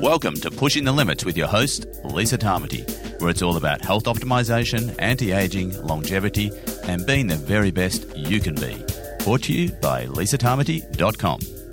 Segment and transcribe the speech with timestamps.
[0.00, 2.84] Welcome to Pushing the Limits with your host, Lisa Tamati,
[3.18, 6.52] where it's all about health optimization, anti aging, longevity,
[6.82, 8.76] and being the very best you can be.
[9.24, 11.65] Brought to you by lisatamati.com.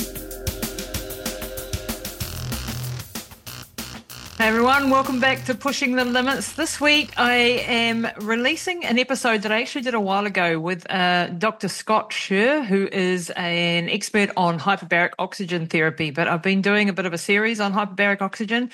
[4.43, 6.51] Hey everyone, welcome back to Pushing the Limits.
[6.51, 7.33] This week I
[7.65, 11.69] am releasing an episode that I actually did a while ago with uh, Dr.
[11.69, 16.11] Scott Sherr, who is an expert on hyperbaric oxygen therapy.
[16.11, 18.69] But I've been doing a bit of a series on hyperbaric oxygen.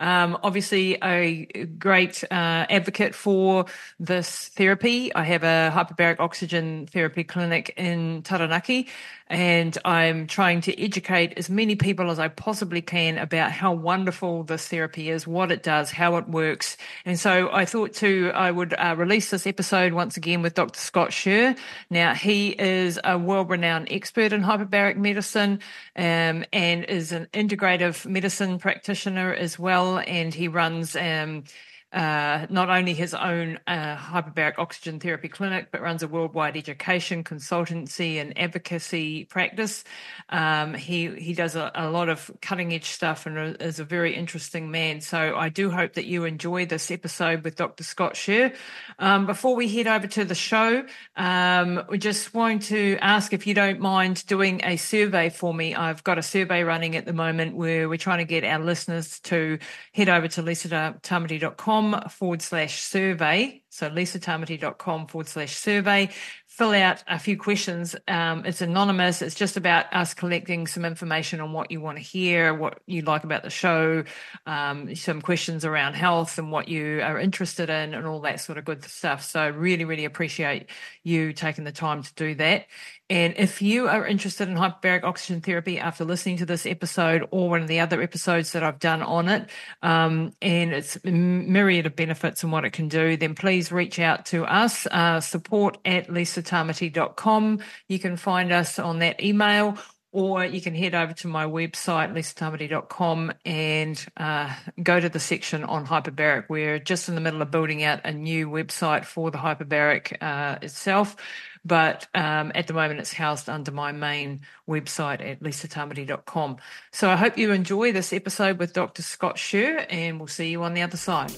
[0.00, 1.44] Um, obviously, a
[1.78, 3.66] great uh, advocate for
[4.00, 5.14] this therapy.
[5.14, 8.88] I have a hyperbaric oxygen therapy clinic in Taranaki,
[9.32, 14.44] and I'm trying to educate as many people as I possibly can about how wonderful
[14.44, 16.76] this therapy is, what it does, how it works.
[17.06, 20.78] And so I thought to I would uh, release this episode once again with Dr.
[20.78, 21.56] Scott Sherr.
[21.88, 25.60] Now he is a world-renowned expert in hyperbaric medicine
[25.96, 30.94] um, and is an integrative medicine practitioner as well, and he runs.
[30.94, 31.44] Um,
[31.92, 37.22] uh, not only his own uh, hyperbaric oxygen therapy clinic, but runs a worldwide education,
[37.22, 39.84] consultancy, and advocacy practice.
[40.30, 44.14] Um, he he does a, a, lot of cutting edge stuff and is a very
[44.14, 45.02] interesting man.
[45.02, 47.84] So I do hope that you enjoy this episode with Dr.
[47.84, 48.54] Scott Sherr.
[48.98, 53.46] Um, before we head over to the show, um, we just want to ask if
[53.46, 55.74] you don't mind doing a survey for me.
[55.74, 59.20] I've got a survey running at the moment where we're trying to get our listeners
[59.20, 59.58] to
[59.92, 63.62] head over to lisatamati.com forward slash survey.
[63.68, 66.10] So lisatamati.com forward slash survey
[66.52, 67.96] fill out a few questions.
[68.06, 69.22] Um, it's anonymous.
[69.22, 73.00] It's just about us collecting some information on what you want to hear, what you
[73.00, 74.04] like about the show,
[74.44, 78.58] um, some questions around health and what you are interested in, and all that sort
[78.58, 79.24] of good stuff.
[79.24, 80.66] So, really, really appreciate
[81.02, 82.66] you taking the time to do that.
[83.12, 87.50] And if you are interested in hyperbaric oxygen therapy after listening to this episode or
[87.50, 89.50] one of the other episodes that I've done on it,
[89.82, 94.24] um, and it's myriad of benefits and what it can do, then please reach out
[94.26, 96.10] to us, uh, support at
[96.42, 97.60] lisatamati.com.
[97.88, 99.78] You can find us on that email
[100.12, 105.64] or you can head over to my website, lisatamati.com, and uh, go to the section
[105.64, 106.44] on hyperbaric.
[106.50, 110.58] We're just in the middle of building out a new website for the hyperbaric uh,
[110.60, 111.16] itself.
[111.64, 116.58] But um, at the moment, it's housed under my main website at lisatamati.com.
[116.90, 119.02] So I hope you enjoy this episode with Dr.
[119.02, 121.32] Scott Sherr, and we'll see you on the other side.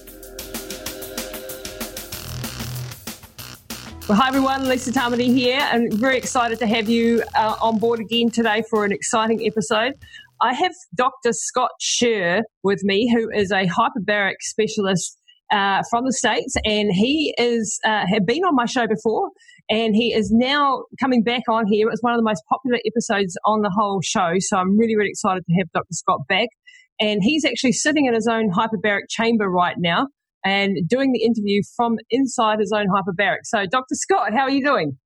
[4.07, 7.99] Well, hi everyone, Lisa Tamati here, and very excited to have you uh, on board
[7.99, 9.93] again today for an exciting episode.
[10.39, 11.33] I have Dr.
[11.33, 15.17] Scott Sherr with me, who is a hyperbaric specialist
[15.51, 19.31] uh, from the States, and he is uh, had been on my show before
[19.71, 21.87] and he is now coming back on here.
[21.87, 24.33] It was one of the most popular episodes on the whole show.
[24.37, 25.93] So I'm really, really excited to have Dr.
[25.93, 26.49] Scott back.
[26.99, 30.09] And he's actually sitting in his own hyperbaric chamber right now
[30.45, 33.39] and doing the interview from inside his own hyperbaric.
[33.43, 33.95] So, Dr.
[33.95, 34.97] Scott, how are you doing?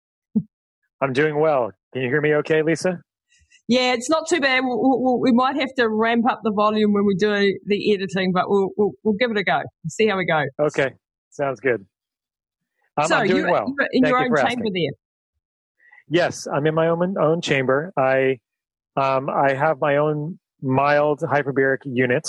[1.02, 1.72] I'm doing well.
[1.94, 3.02] Can you hear me okay, Lisa?
[3.70, 4.64] Yeah, it's not too bad.
[4.64, 8.34] We'll, we'll, we might have to ramp up the volume when we do the editing,
[8.34, 9.62] but we'll, we'll, give it a go.
[9.88, 10.44] See how we go.
[10.60, 10.92] Okay,
[11.30, 11.86] sounds good.
[12.98, 13.74] I'm, so I'm doing you, well.
[13.78, 14.74] You're in Thank your own chamber asking.
[14.74, 14.92] there.
[16.10, 17.94] Yes, I'm in my own own chamber.
[17.96, 18.40] I
[18.98, 22.28] um, I have my own mild hyperbaric unit.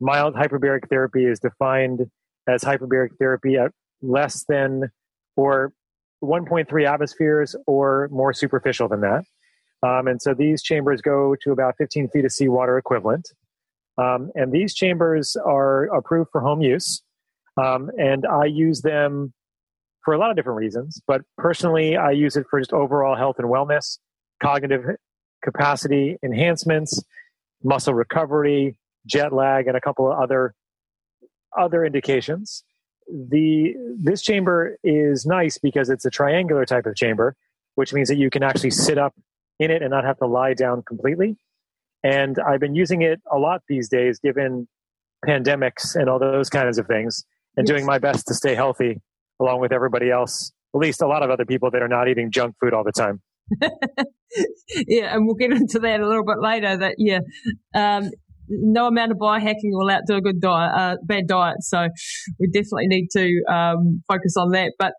[0.00, 2.00] Mild hyperbaric therapy is defined
[2.48, 4.90] as hyperbaric therapy at less than
[5.36, 5.72] or
[6.22, 9.24] 1.3 atmospheres or more superficial than that.
[9.82, 13.28] Um, and so these chambers go to about 15 feet of seawater equivalent.
[13.98, 17.02] Um, and these chambers are approved for home use.
[17.56, 19.32] Um, and I use them
[20.04, 21.02] for a lot of different reasons.
[21.06, 23.98] But personally, I use it for just overall health and wellness,
[24.40, 24.84] cognitive
[25.42, 27.02] capacity enhancements,
[27.62, 30.54] muscle recovery, jet lag, and a couple of other
[31.58, 32.64] other indications.
[33.08, 37.34] The this chamber is nice because it's a triangular type of chamber,
[37.74, 39.14] which means that you can actually sit up
[39.58, 41.36] in it and not have to lie down completely.
[42.04, 44.68] And I've been using it a lot these days, given
[45.26, 47.24] pandemics and all those kinds of things,
[47.56, 47.72] and yes.
[47.72, 49.00] doing my best to stay healthy
[49.40, 52.30] along with everybody else, at least a lot of other people that are not eating
[52.30, 53.20] junk food all the time.
[54.86, 56.76] yeah, and we'll get into that a little bit later.
[56.76, 57.20] That yeah,
[57.74, 58.10] um,
[58.48, 61.56] no amount of biohacking will outdo a good diet, uh, bad diet.
[61.60, 61.88] So
[62.38, 64.72] we definitely need to um, focus on that.
[64.78, 64.92] But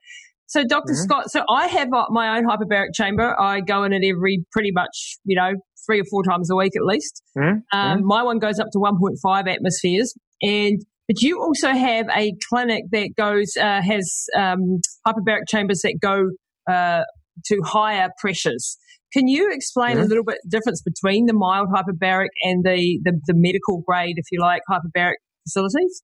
[0.48, 1.04] so, doctor mm-hmm.
[1.04, 3.40] Scott, so I have my own hyperbaric chamber.
[3.40, 5.54] I go in it every pretty much, you know,
[5.86, 7.22] three or four times a week at least.
[7.38, 7.78] Mm-hmm.
[7.78, 8.08] Um, mm-hmm.
[8.08, 13.10] my one goes up to 1.5 atmospheres, and but you also have a clinic that
[13.18, 16.30] goes uh, has um, hyperbaric chambers that go
[16.70, 17.02] uh,
[17.46, 18.78] to higher pressures.
[19.14, 20.06] Can you explain mm-hmm.
[20.06, 24.26] a little bit difference between the mild hyperbaric and the, the, the medical grade, if
[24.32, 25.16] you like, hyperbaric
[25.48, 26.04] facilities?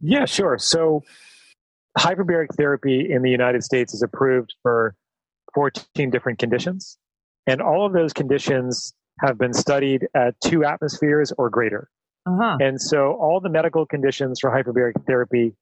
[0.00, 0.58] Yeah, sure.
[0.58, 1.02] So
[1.98, 4.94] hyperbaric therapy in the United States is approved for
[5.54, 6.98] 14 different conditions.
[7.46, 11.88] And all of those conditions have been studied at two atmospheres or greater.
[12.26, 12.58] Uh-huh.
[12.60, 15.54] And so all the medical conditions for hyperbaric therapy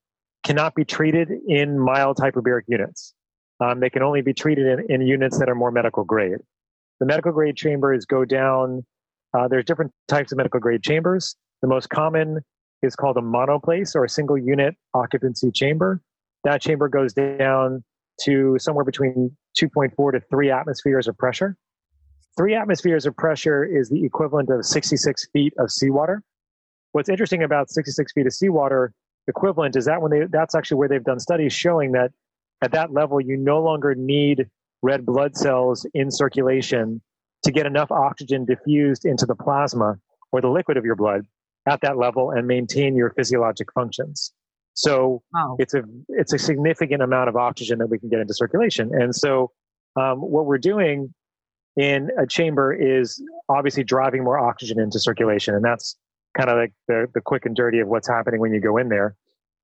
[0.45, 3.15] cannot be treated in mild hyperbaric units.
[3.61, 6.39] Um, they can only be treated in, in, units that are more medical grade.
[7.01, 8.85] The medical grade chambers go down.
[9.37, 11.37] Uh, there's different types of medical grade chambers.
[11.63, 12.41] The most common
[12.83, 16.01] is called a monoplace or a single unit occupancy chamber.
[16.45, 17.83] That chamber goes down
[18.23, 21.57] to somewhere between 2.4 to 3 atmospheres of pressure.
[22.37, 26.23] Three atmospheres of pressure is the equivalent of 66 feet of seawater.
[26.93, 28.93] What's interesting about 66 feet of seawater
[29.29, 32.11] equivalent is that when they, that's actually where they've done studies showing that
[32.61, 34.49] at that level, you no longer need
[34.85, 37.01] red blood cells in circulation
[37.43, 39.97] to get enough oxygen diffused into the plasma
[40.31, 41.23] or the liquid of your blood
[41.67, 44.33] at that level and maintain your physiologic functions.
[44.75, 45.57] So wow.
[45.59, 48.91] it's a it's a significant amount of oxygen that we can get into circulation.
[48.95, 49.53] And so
[49.97, 51.15] um, what we're doing
[51.77, 55.97] in a chamber is obviously driving more oxygen into circulation, and that's
[56.37, 58.89] kind of like the, the quick and dirty of what's happening when you go in
[58.89, 59.17] there.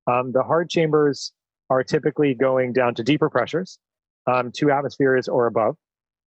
[0.06, 1.32] Um, the hard chambers
[1.68, 3.78] are typically going down to deeper pressures,
[4.26, 5.76] um, two atmospheres or above.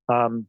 [0.10, 0.48] Um,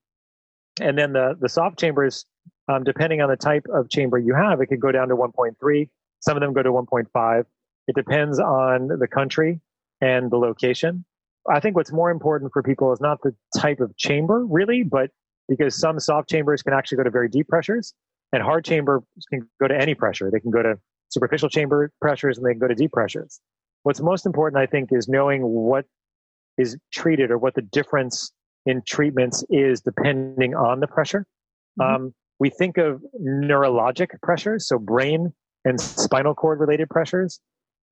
[0.81, 2.27] and then the, the soft chambers,
[2.69, 5.89] um, depending on the type of chamber you have, it could go down to 1.3.
[6.21, 7.45] Some of them go to 1.5.
[7.87, 9.61] It depends on the country
[10.01, 11.05] and the location.
[11.51, 15.11] I think what's more important for people is not the type of chamber, really, but
[15.49, 17.93] because some soft chambers can actually go to very deep pressures
[18.33, 20.31] and hard chambers can go to any pressure.
[20.31, 20.79] They can go to
[21.11, 23.41] superficial chamber pressures and they can go to deep pressures.
[23.83, 25.85] What's most important, I think, is knowing what
[26.59, 28.33] is treated or what the difference
[28.67, 31.27] in treatments is depending on the pressure.
[31.81, 31.95] Mm-hmm.
[31.95, 35.33] Um, we think of neurologic pressures, so brain
[35.65, 37.41] and spinal cord related pressures,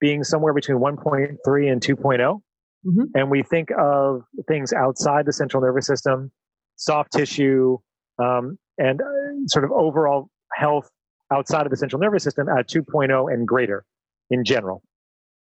[0.00, 2.40] being somewhere between 1.3 and 2.0.
[2.84, 3.02] Mm-hmm.
[3.14, 6.32] And we think of things outside the central nervous system,
[6.76, 7.78] soft tissue,
[8.18, 9.04] um, and uh,
[9.46, 10.90] sort of overall health
[11.32, 13.84] outside of the central nervous system at 2.0 and greater
[14.30, 14.82] in general.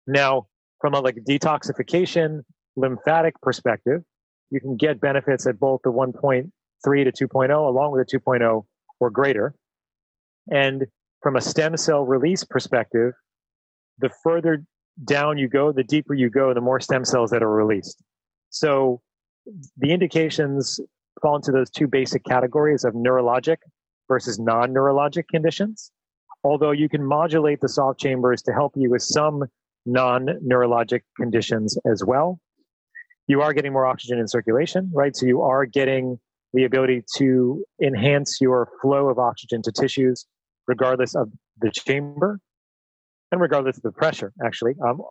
[0.06, 0.48] Now,
[0.82, 2.42] from a like detoxification
[2.76, 4.02] lymphatic perspective,
[4.50, 6.50] you can get benefits at both the 1.3
[6.84, 8.66] to 2.0 along with the 2.0
[9.00, 9.54] or greater.
[10.52, 10.86] And
[11.22, 13.14] from a stem cell release perspective,
[14.00, 14.64] the further
[15.06, 18.02] down you go, the deeper you go, the more stem cells that are released.
[18.50, 19.02] So
[19.78, 20.80] the indications
[21.22, 23.58] fall into those two basic categories of neurologic
[24.08, 25.92] versus non neurologic conditions.
[26.44, 29.46] Although you can modulate the soft chambers to help you with some
[29.86, 32.40] non neurologic conditions as well.
[33.28, 35.16] You are getting more oxygen in circulation, right?
[35.16, 36.20] So you are getting
[36.54, 40.26] the ability to enhance your flow of oxygen to tissues,
[40.68, 41.30] regardless of
[41.60, 42.40] the chamber
[43.32, 45.02] and regardless of the pressure, actually, um,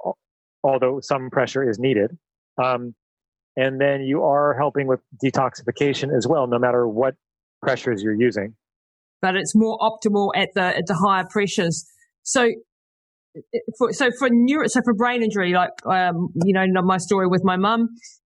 [0.62, 2.16] although some pressure is needed.
[2.62, 2.94] Um,
[3.56, 7.14] and then you are helping with detoxification as well, no matter what
[7.60, 8.54] pressures you're using.
[9.20, 11.84] But it's more optimal at the at the higher pressures.
[12.22, 12.50] So
[13.78, 17.42] for, so for neuro, so for brain injury, like, um, you know, my story with
[17.44, 17.88] my mum,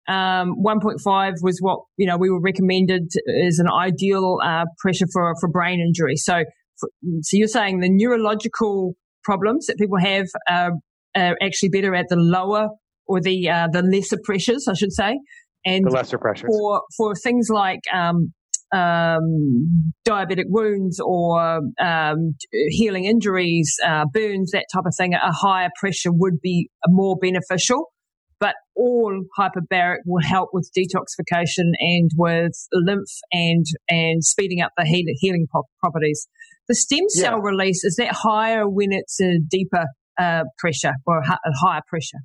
[0.09, 3.11] um, 1.5 was what, you know, we were recommended
[3.47, 6.17] as an ideal, uh, pressure for, for brain injury.
[6.17, 6.45] So,
[6.79, 6.89] for,
[7.23, 8.95] so you're saying the neurological
[9.25, 10.73] problems that people have are,
[11.17, 12.69] are actually better at the lower
[13.07, 15.19] or the, uh, the lesser pressures, I should say.
[15.65, 16.49] And the lesser pressures.
[16.49, 18.33] For, for things like, um,
[18.73, 22.35] um, diabetic wounds or um,
[22.69, 27.93] healing injuries, uh, burns, that type of thing, a higher pressure would be more beneficial.
[28.41, 34.85] But all hyperbaric will help with detoxification and with lymph and and speeding up the
[34.85, 35.47] heal- healing
[35.79, 36.27] properties.
[36.67, 37.51] The stem cell yeah.
[37.51, 39.85] release is that higher when it's a deeper
[40.19, 42.19] uh, pressure or a higher pressure.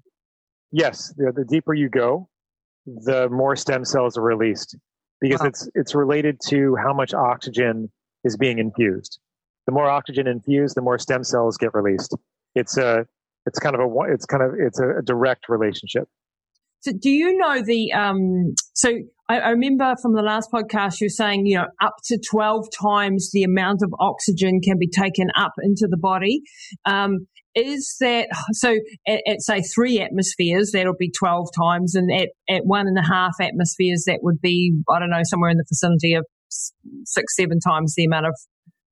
[0.72, 2.30] Yes, the, the deeper you go,
[2.86, 4.76] the more stem cells are released
[5.22, 5.48] because wow.
[5.48, 7.92] it's it's related to how much oxygen
[8.24, 9.20] is being infused.
[9.66, 12.16] The more oxygen infused, the more stem cells get released.
[12.56, 13.06] It's a
[13.46, 16.08] it's kind of a it's kind of it's a, direct relationship.
[16.82, 17.92] So, do you know the?
[17.92, 18.92] Um, so,
[19.30, 22.68] I, I, remember from the last podcast you were saying, you know, up to twelve
[22.80, 26.42] times the amount of oxygen can be taken up into the body.
[26.86, 32.30] Um, is that so at, at, say three atmospheres that'll be 12 times and at,
[32.48, 35.66] at one and a half atmospheres that would be i don't know somewhere in the
[35.68, 38.36] vicinity of six seven times the amount of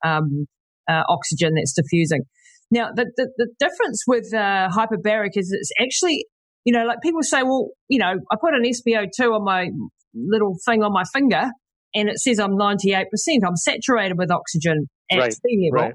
[0.04, 0.46] um,
[0.90, 2.22] uh, oxygen that's diffusing
[2.70, 6.26] now the, the, the difference with uh, hyperbaric is it's actually
[6.66, 9.68] you know like people say well you know i put an spo2 on my
[10.14, 11.50] little thing on my finger
[11.96, 13.04] and it says I'm 98%.
[13.44, 15.86] I'm saturated with oxygen at Right, sea level.
[15.88, 15.94] right.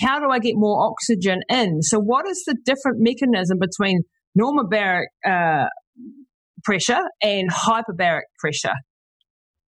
[0.00, 1.82] How do I get more oxygen in?
[1.82, 4.02] So, what is the different mechanism between
[4.34, 5.66] normal baric uh,
[6.64, 8.74] pressure and hyperbaric pressure?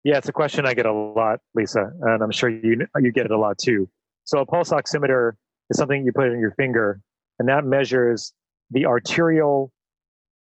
[0.05, 3.25] Yeah, it's a question I get a lot, Lisa, and I'm sure you you get
[3.25, 3.89] it a lot too.
[4.25, 5.33] So a pulse oximeter
[5.71, 7.01] is something you put in your finger,
[7.39, 8.33] and that measures
[8.71, 9.72] the arterial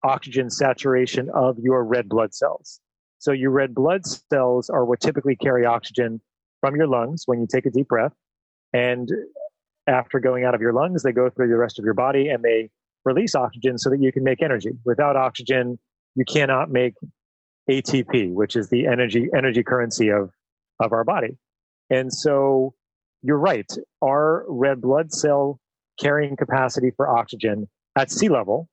[0.06, 2.80] oxygen saturation of your red blood cells.
[3.20, 6.22] So your red blood cells are what typically carry oxygen
[6.62, 8.14] from your lungs when you take a deep breath,
[8.74, 9.10] and
[9.88, 12.44] after going out of your lungs, they go through the rest of your body and
[12.44, 12.70] they
[13.04, 14.72] release oxygen so that you can make energy.
[14.84, 15.78] Without oxygen,
[16.16, 16.94] you cannot make
[17.70, 20.32] ATP, which is the energy energy currency of
[20.80, 21.38] of our body.
[21.90, 22.74] And so
[23.22, 23.72] you're right.
[24.04, 25.60] Our red blood cell
[26.00, 28.70] carrying capacity for oxygen at sea level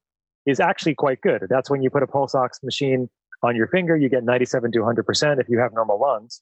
[0.47, 1.47] is actually quite good.
[1.49, 3.09] That's when you put a pulse ox machine
[3.43, 6.41] on your finger, you get 97 to 100% if you have normal lungs.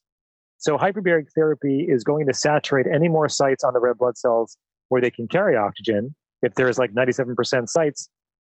[0.57, 4.57] So hyperbaric therapy is going to saturate any more sites on the red blood cells
[4.89, 6.15] where they can carry oxygen.
[6.43, 8.09] If there's like 97% sites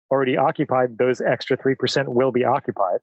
[0.10, 3.00] already occupied, those extra 3% will be occupied.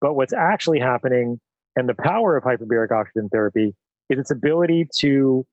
[0.00, 1.40] But what's actually happening
[1.76, 3.74] and the power of hyperbaric oxygen therapy
[4.10, 5.46] is its ability to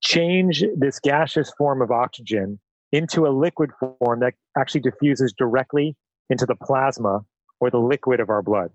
[0.00, 2.58] change this gaseous form of oxygen
[2.96, 5.94] into a liquid form that actually diffuses directly
[6.30, 7.20] into the plasma
[7.60, 8.70] or the liquid of our blood.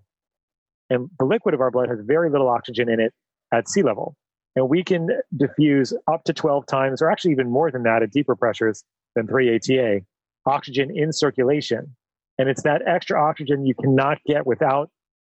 [0.91, 3.13] And the liquid of our blood has very little oxygen in it
[3.51, 4.15] at sea level.
[4.55, 8.11] And we can diffuse up to 12 times, or actually even more than that at
[8.11, 8.83] deeper pressures
[9.15, 10.01] than 3 ATA,
[10.45, 11.95] oxygen in circulation.
[12.37, 14.89] And it's that extra oxygen you cannot get without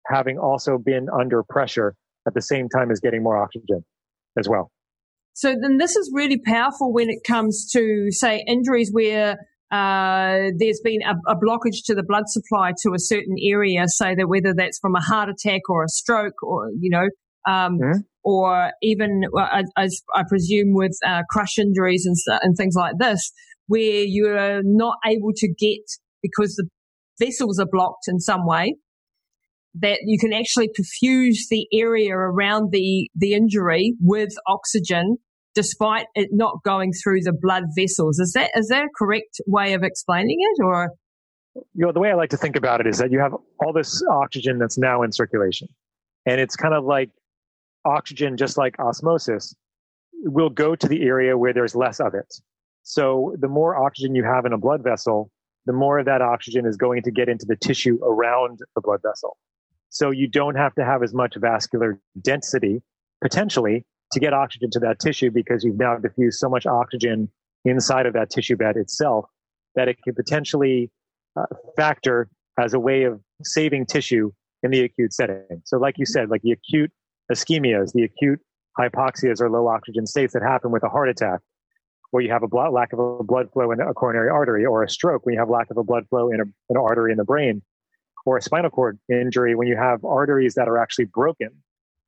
[0.06, 1.94] having also been under pressure
[2.26, 3.84] at the same time as getting more oxygen
[4.38, 4.70] as well.
[5.36, 9.32] So then this is really powerful when it comes to, say, injuries where
[9.70, 14.14] uh, there's been a, a, blockage to the blood supply to a certain area, so
[14.16, 17.08] that whether that's from a heart attack or a stroke or, you know,
[17.46, 17.98] um, mm-hmm.
[18.24, 19.24] or even,
[19.76, 23.30] as I presume, with uh, crush injuries and, and things like this,
[23.66, 25.82] where you're not able to get,
[26.22, 26.66] because the
[27.22, 28.76] vessels are blocked in some way,
[29.74, 35.18] that you can actually perfuse the area around the, the injury with oxygen
[35.56, 38.20] despite it not going through the blood vessels.
[38.20, 40.90] Is that is that a correct way of explaining it or
[41.74, 43.34] you know the way I like to think about it is that you have
[43.64, 45.68] all this oxygen that's now in circulation.
[46.26, 47.10] And it's kind of like
[47.84, 49.54] oxygen just like osmosis
[50.24, 52.32] will go to the area where there's less of it.
[52.82, 55.30] So the more oxygen you have in a blood vessel,
[55.64, 59.00] the more of that oxygen is going to get into the tissue around the blood
[59.02, 59.36] vessel.
[59.88, 62.82] So you don't have to have as much vascular density
[63.22, 67.28] potentially to get oxygen to that tissue because you've now diffused so much oxygen
[67.64, 69.26] inside of that tissue bed itself
[69.74, 70.90] that it can potentially
[71.38, 71.44] uh,
[71.76, 74.30] factor as a way of saving tissue
[74.62, 75.44] in the acute setting.
[75.64, 76.90] So, like you said, like the acute
[77.30, 78.40] ischemias, the acute
[78.78, 81.40] hypoxias or low oxygen states that happen with a heart attack,
[82.10, 84.88] where you have a lack of a blood flow in a coronary artery, or a
[84.88, 87.24] stroke when you have lack of a blood flow in a, an artery in the
[87.24, 87.62] brain,
[88.24, 91.50] or a spinal cord injury when you have arteries that are actually broken.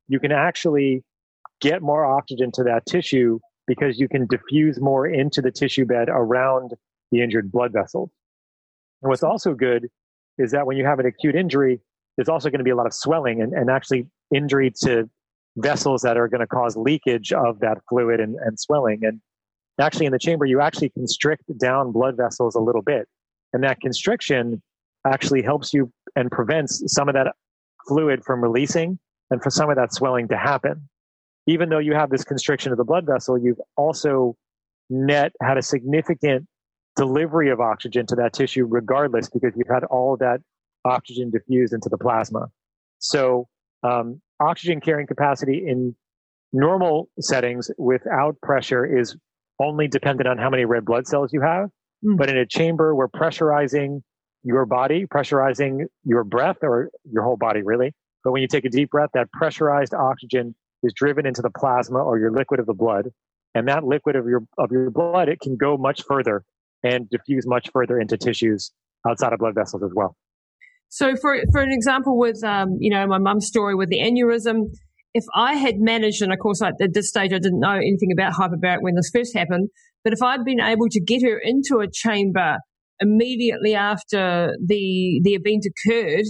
[0.09, 1.05] You can actually
[1.61, 6.09] get more oxygen to that tissue because you can diffuse more into the tissue bed
[6.09, 6.73] around
[7.11, 8.11] the injured blood vessels.
[9.03, 9.89] And what's also good
[10.39, 11.81] is that when you have an acute injury,
[12.17, 15.09] there's also going to be a lot of swelling and, and actually injury to
[15.57, 19.01] vessels that are going to cause leakage of that fluid and, and swelling.
[19.05, 19.21] And
[19.81, 23.07] actually, in the chamber, you actually constrict down blood vessels a little bit.
[23.53, 24.63] And that constriction
[25.07, 27.35] actually helps you and prevents some of that
[27.87, 28.99] fluid from releasing
[29.31, 30.89] and for some of that swelling to happen
[31.49, 34.37] even though you have this constriction of the blood vessel, you've also
[34.91, 36.47] net had a significant
[36.95, 40.41] delivery of oxygen to that tissue regardless because you've had all of that
[40.85, 42.49] oxygen diffused into the plasma.
[42.99, 43.49] So
[43.83, 45.97] um, oxygen carrying capacity in
[46.53, 49.17] normal settings without pressure is
[49.59, 51.71] only dependent on how many red blood cells you have.
[52.05, 52.19] Mm.
[52.19, 54.03] But in a chamber where pressurizing
[54.43, 58.71] your body, pressurizing your breath or your whole body really, but when you take a
[58.71, 62.75] deep breath, that pressurized oxygen is driven into the plasma or your liquid of the
[62.75, 63.09] blood.
[63.55, 66.45] And that liquid of your of your blood, it can go much further
[66.83, 68.71] and diffuse much further into tissues
[69.09, 70.17] outside of blood vessels as well.
[70.91, 74.67] So, for for an example, with um, you know my mum's story with the aneurysm,
[75.15, 78.35] if I had managed, and of course at this stage I didn't know anything about
[78.35, 79.69] hyperbaric when this first happened,
[80.05, 82.59] but if I'd been able to get her into a chamber
[83.01, 86.27] immediately after the the event occurred,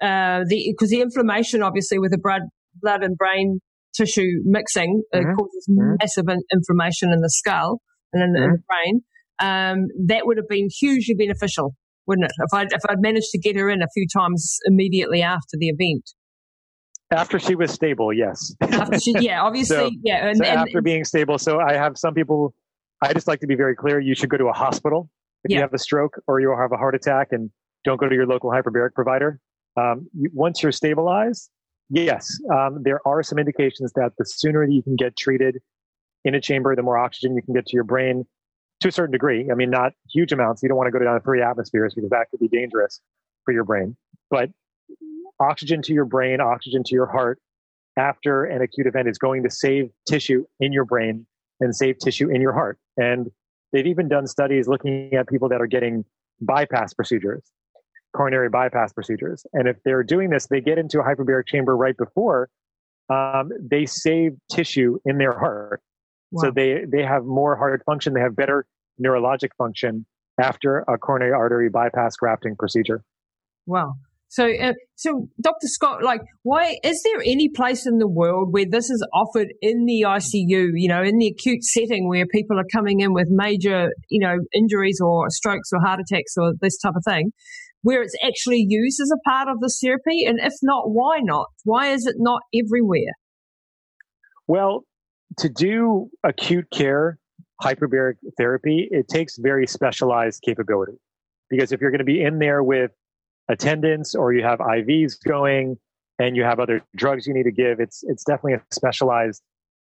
[0.00, 2.42] uh, the because the inflammation obviously with the blood
[2.80, 3.60] blood and brain
[3.96, 5.34] tissue mixing mm-hmm.
[5.34, 5.94] causes mm-hmm.
[6.00, 7.80] massive in- inflammation in the skull
[8.12, 8.50] and in the, mm-hmm.
[8.50, 9.00] in the brain.
[9.38, 11.74] Um, that would have been hugely beneficial,
[12.06, 12.32] wouldn't it?
[12.38, 15.68] If I'd, if I'd managed to get her in a few times immediately after the
[15.68, 16.10] event.
[17.12, 18.52] After she was stable, yes.
[19.00, 20.26] She, yeah, obviously, so, yeah.
[20.26, 22.54] And, so and, after being stable, so I have some people.
[23.02, 24.00] I just like to be very clear.
[24.00, 25.10] You should go to a hospital
[25.44, 25.58] if yeah.
[25.58, 27.50] you have a stroke or you have a heart attack, and
[27.84, 29.38] don't go to your local hyperbaric provider.
[29.76, 31.50] Um, once you're stabilized,
[31.90, 35.58] yes, um, there are some indications that the sooner that you can get treated
[36.24, 38.24] in a chamber, the more oxygen you can get to your brain
[38.80, 39.48] to a certain degree.
[39.50, 40.62] I mean, not huge amounts.
[40.62, 43.00] You don't want to go down to three atmospheres because that could be dangerous
[43.44, 43.96] for your brain.
[44.30, 44.50] But
[45.40, 47.38] oxygen to your brain, oxygen to your heart
[47.96, 51.26] after an acute event is going to save tissue in your brain
[51.60, 52.78] and save tissue in your heart.
[52.96, 53.30] And
[53.72, 56.04] they've even done studies looking at people that are getting
[56.40, 57.42] bypass procedures,
[58.16, 59.44] coronary bypass procedures.
[59.52, 62.48] And if they're doing this, they get into a hyperbaric chamber right before,
[63.08, 65.80] um, they save tissue in their heart.
[66.32, 66.42] Wow.
[66.42, 68.66] So they, they have more heart function, they have better
[69.00, 70.06] neurologic function
[70.40, 73.04] after a coronary artery bypass grafting procedure.
[73.66, 73.94] Wow.
[74.28, 75.66] So, uh, so Dr.
[75.66, 79.86] Scott, like, why is there any place in the world where this is offered in
[79.86, 80.70] the ICU?
[80.74, 84.36] You know, in the acute setting where people are coming in with major, you know,
[84.52, 87.30] injuries or strokes or heart attacks or this type of thing,
[87.82, 90.24] where it's actually used as a part of the therapy?
[90.24, 91.46] And if not, why not?
[91.64, 93.12] Why is it not everywhere?
[94.46, 94.84] Well,
[95.38, 97.18] to do acute care
[97.62, 100.98] hyperbaric therapy, it takes very specialized capability.
[101.48, 102.90] Because if you're going to be in there with
[103.48, 105.76] attendants or you have IVs going
[106.18, 109.42] and you have other drugs you need to give, it's it's definitely a specialized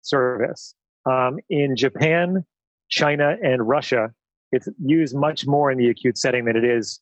[0.02, 0.75] service.
[1.07, 2.45] Um, in Japan,
[2.88, 4.11] China, and Russia,
[4.52, 7.00] it's used much more in the acute setting than it is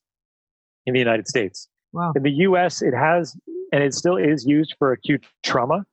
[0.87, 1.69] in the United States.
[1.93, 2.13] Wow.
[2.17, 3.37] In the U.S., it has
[3.73, 5.85] and it still is used for acute trauma.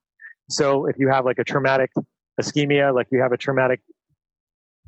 [0.50, 1.92] So if you have like a traumatic
[2.40, 3.82] ischemia, like you have a traumatic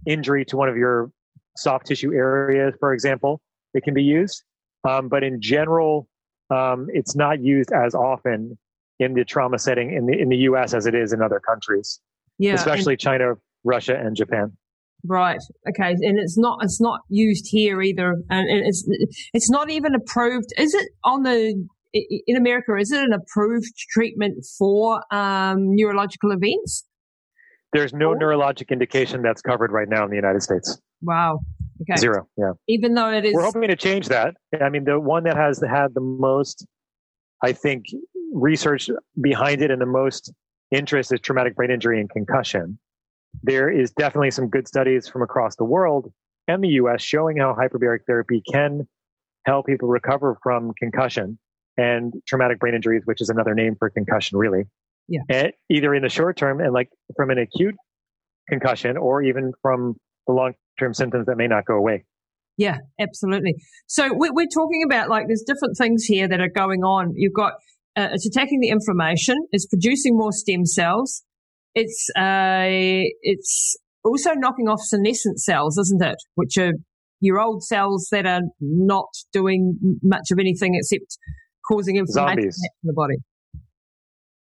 [0.05, 1.12] injury to one of your
[1.57, 3.41] soft tissue areas, for example,
[3.74, 4.43] it can be used.
[4.88, 6.07] Um, but in general,
[6.50, 8.57] um, it's not used as often
[9.00, 10.74] in the trauma setting in the in the U.S.
[10.74, 12.00] as it is in other countries.
[12.38, 14.55] Yeah, especially China, Russia, and Japan.
[15.05, 15.39] Right.
[15.69, 15.91] Okay.
[15.91, 18.86] And it's not it's not used here either, and it's
[19.33, 20.48] it's not even approved.
[20.57, 22.75] Is it on the in America?
[22.79, 26.85] Is it an approved treatment for um, neurological events?
[27.74, 28.16] There's no oh.
[28.16, 30.79] neurologic indication that's covered right now in the United States.
[31.01, 31.39] Wow.
[31.81, 32.00] Okay.
[32.00, 32.27] Zero.
[32.37, 32.51] Yeah.
[32.68, 33.33] Even though it is.
[33.33, 34.35] We're hoping to change that.
[34.61, 36.66] I mean, the one that has had the most,
[37.44, 37.85] I think,
[38.31, 38.89] research
[39.20, 40.31] behind it and the most
[40.72, 42.79] interest is traumatic brain injury and concussion.
[43.41, 46.11] There is definitely some good studies from across the world
[46.48, 48.87] and the US showing how hyperbaric therapy can
[49.46, 51.37] help people recover from concussion
[51.77, 54.63] and traumatic brain injuries, which is another name for concussion, really.
[55.07, 55.22] Yeah.
[55.29, 57.75] And either in the short term and like from an acute
[58.50, 59.96] concussion or even from
[60.27, 62.05] the long term symptoms that may not go away.
[62.57, 63.55] Yeah, absolutely.
[63.87, 67.13] So we're talking about like there's different things here that are going on.
[67.15, 67.53] You've got
[67.96, 69.35] uh, it's attacking the inflammation.
[69.51, 71.24] It's producing more stem cells.
[71.75, 76.18] It's uh, it's also knocking off senescent cells, isn't it?
[76.36, 76.74] Which are
[77.20, 81.18] your old cells that are not doing much of anything except
[81.68, 82.70] causing inflammation Zombies.
[82.83, 83.16] in the body.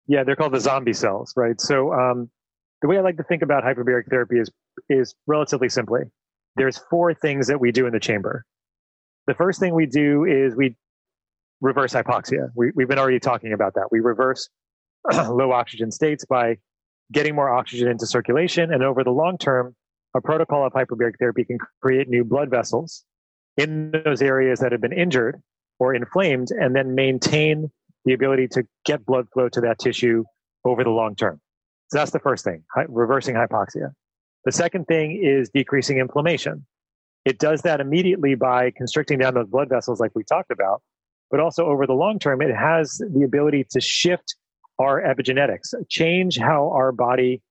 [0.06, 1.60] Yeah, they're called the zombie cells, right?
[1.60, 2.30] So um,
[2.82, 4.50] the way I like to think about hyperbaric therapy is
[4.88, 6.02] is relatively simply.
[6.56, 8.44] There's four things that we do in the chamber.
[9.26, 10.76] The first thing we do is we
[11.60, 12.48] reverse hypoxia.
[12.56, 13.88] We, we've been already talking about that.
[13.90, 14.48] We reverse
[15.12, 16.56] low oxygen states by
[17.12, 18.72] getting more oxygen into circulation.
[18.72, 19.74] And over the long term,
[20.14, 23.04] a protocol of hyperbaric therapy can create new blood vessels
[23.56, 25.40] in those areas that have been injured
[25.78, 27.70] or inflamed and then maintain
[28.04, 30.24] the ability to get blood flow to that tissue
[30.64, 31.40] over the long term.
[31.88, 33.92] So that's the first thing, reversing hypoxia.
[34.44, 36.66] The second thing is decreasing inflammation.
[37.24, 40.82] It does that immediately by constricting down those blood vessels, like we talked about,
[41.30, 44.36] but also over the long term, it has the ability to shift
[44.80, 47.42] our epigenetics, change how our body,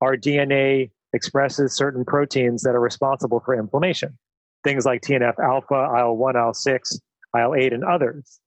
[0.00, 4.16] our DNA expresses certain proteins that are responsible for inflammation.
[4.62, 7.00] Things like TNF alpha, IL 1, IL 6,
[7.36, 8.40] IL 8, and others.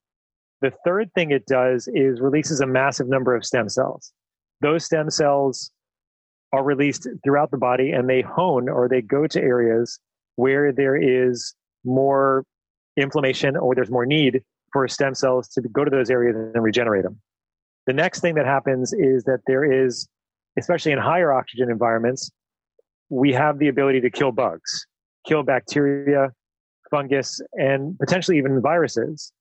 [0.61, 4.13] The third thing it does is releases a massive number of stem cells.
[4.61, 5.71] Those stem cells
[6.53, 9.99] are released throughout the body and they hone or they go to areas
[10.35, 12.45] where there is more
[12.97, 17.03] inflammation or there's more need for stem cells to go to those areas and regenerate
[17.03, 17.19] them.
[17.89, 20.07] The next thing that happens is that there is,
[20.59, 22.29] especially in higher oxygen environments,
[23.09, 24.85] we have the ability to kill bugs,
[25.25, 26.29] kill bacteria,
[26.91, 29.33] fungus, and potentially even viruses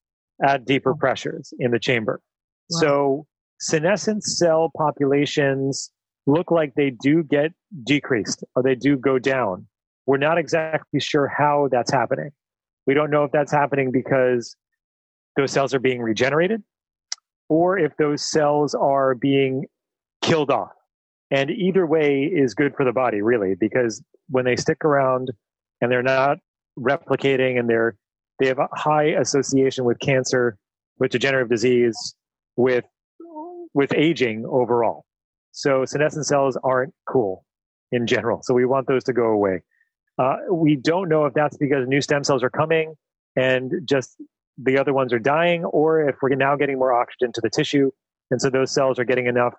[0.42, 2.22] at deeper pressures in the chamber.
[2.70, 2.80] Wow.
[2.80, 3.26] So
[3.61, 5.90] senescent cell populations
[6.26, 7.52] look like they do get
[7.84, 9.66] decreased or they do go down.
[10.06, 12.30] We're not exactly sure how that's happening.
[12.87, 14.56] We don't know if that's happening because
[15.37, 16.62] those cells are being regenerated
[17.48, 19.66] or if those cells are being
[20.22, 20.72] killed off.
[21.30, 25.30] And either way is good for the body, really, because when they stick around
[25.80, 26.38] and they're not
[26.78, 27.96] replicating and they're
[28.38, 30.56] they have a high association with cancer,
[30.98, 32.14] with degenerative disease,
[32.56, 32.84] with
[33.74, 35.04] with aging overall.
[35.52, 37.44] So senescent cells aren't cool
[37.90, 38.40] in general.
[38.42, 39.62] So we want those to go away.
[40.18, 42.94] Uh, we don't know if that's because new stem cells are coming
[43.37, 44.16] and just
[44.62, 47.90] the other ones are dying, or if we're now getting more oxygen to the tissue.
[48.31, 49.55] And so those cells are getting enough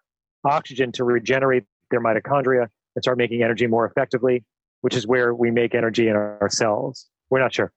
[0.46, 4.44] oxygen to regenerate their mitochondria and start making energy more effectively,
[4.82, 7.08] which is where we make energy in our cells.
[7.30, 7.72] We're not sure.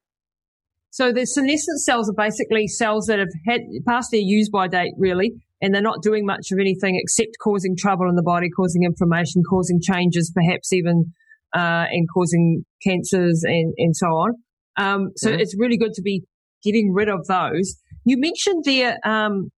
[0.90, 4.92] So the senescent cells are basically cells that have had past their use by date,
[4.98, 5.32] really,
[5.62, 9.42] and they're not doing much of anything except causing trouble in the body, causing inflammation,
[9.48, 11.12] causing changes, perhaps even,
[11.56, 14.32] uh, and causing cancers and, and so on.
[14.76, 15.40] Um, so mm-hmm.
[15.40, 16.24] it's really good to be
[16.62, 17.76] getting rid of those.
[18.04, 19.50] You mentioned there, um,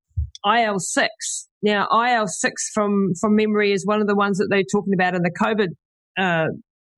[0.45, 1.07] IL-6.
[1.63, 5.23] Now, IL-6 from, from memory is one of the ones that they're talking about in
[5.23, 5.69] the COVID,
[6.19, 6.49] uh,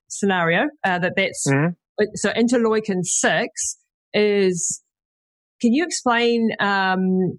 [0.08, 2.04] scenario, uh, that that's, mm-hmm.
[2.14, 3.76] so interleukin 6
[4.14, 4.82] is
[5.60, 6.50] can you explain?
[6.60, 7.38] Um,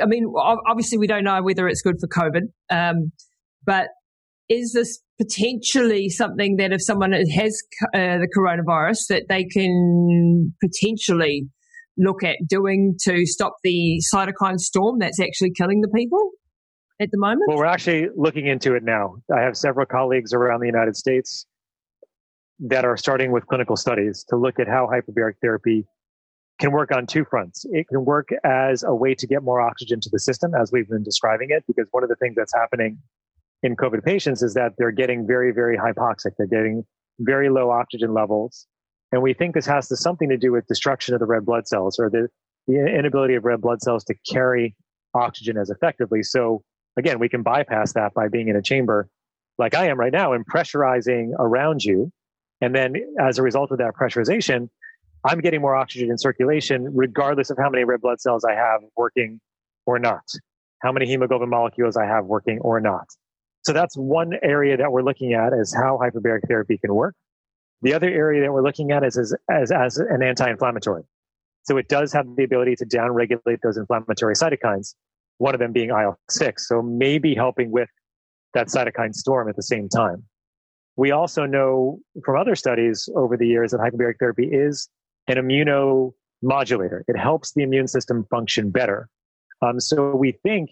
[0.00, 0.32] I mean,
[0.68, 3.12] obviously, we don't know whether it's good for COVID, um,
[3.64, 3.88] but
[4.48, 7.62] is this potentially something that if someone has
[7.94, 11.48] uh, the coronavirus, that they can potentially
[12.00, 16.30] look at doing to stop the cytokine storm that's actually killing the people
[17.00, 17.42] at the moment?
[17.48, 19.16] Well, we're actually looking into it now.
[19.34, 21.46] I have several colleagues around the United States
[22.60, 25.86] that are starting with clinical studies to look at how hyperbaric therapy
[26.58, 27.64] can work on two fronts.
[27.70, 30.88] It can work as a way to get more oxygen to the system, as we've
[30.88, 32.98] been describing it, because one of the things that's happening
[33.62, 36.32] in COVID patients is that they're getting very, very hypoxic.
[36.36, 36.84] They're getting
[37.18, 38.66] very low oxygen levels.
[39.12, 41.66] And we think this has to, something to do with destruction of the red blood
[41.66, 42.28] cells or the,
[42.66, 44.76] the inability of red blood cells to carry
[45.14, 46.22] oxygen as effectively.
[46.22, 46.62] So
[46.96, 49.08] again, we can bypass that by being in a chamber
[49.58, 52.10] like I am right now and pressurizing around you.
[52.60, 54.68] And then as a result of that pressurization,
[55.24, 58.80] I'm getting more oxygen in circulation, regardless of how many red blood cells I have
[58.96, 59.40] working
[59.86, 60.22] or not,
[60.82, 63.06] how many hemoglobin molecules I have working or not.
[63.62, 67.14] So that's one area that we're looking at is how hyperbaric therapy can work.
[67.82, 71.02] The other area that we're looking at is as, as, as an anti-inflammatory.
[71.62, 74.94] So it does have the ability to downregulate those inflammatory cytokines,
[75.38, 76.60] one of them being IL-6.
[76.60, 77.88] So maybe helping with
[78.54, 80.24] that cytokine storm at the same time.
[80.96, 84.88] We also know from other studies over the years that hyperbaric therapy is
[85.28, 87.02] an immunomodulator.
[87.08, 89.08] It helps the immune system function better.
[89.62, 90.70] Um, so we think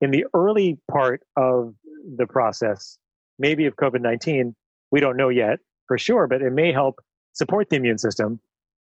[0.00, 1.74] in the early part of
[2.16, 2.98] the process,
[3.38, 4.54] maybe of COVID 19,
[4.90, 5.58] we don't know yet
[5.88, 7.00] for sure, but it may help
[7.32, 8.40] support the immune system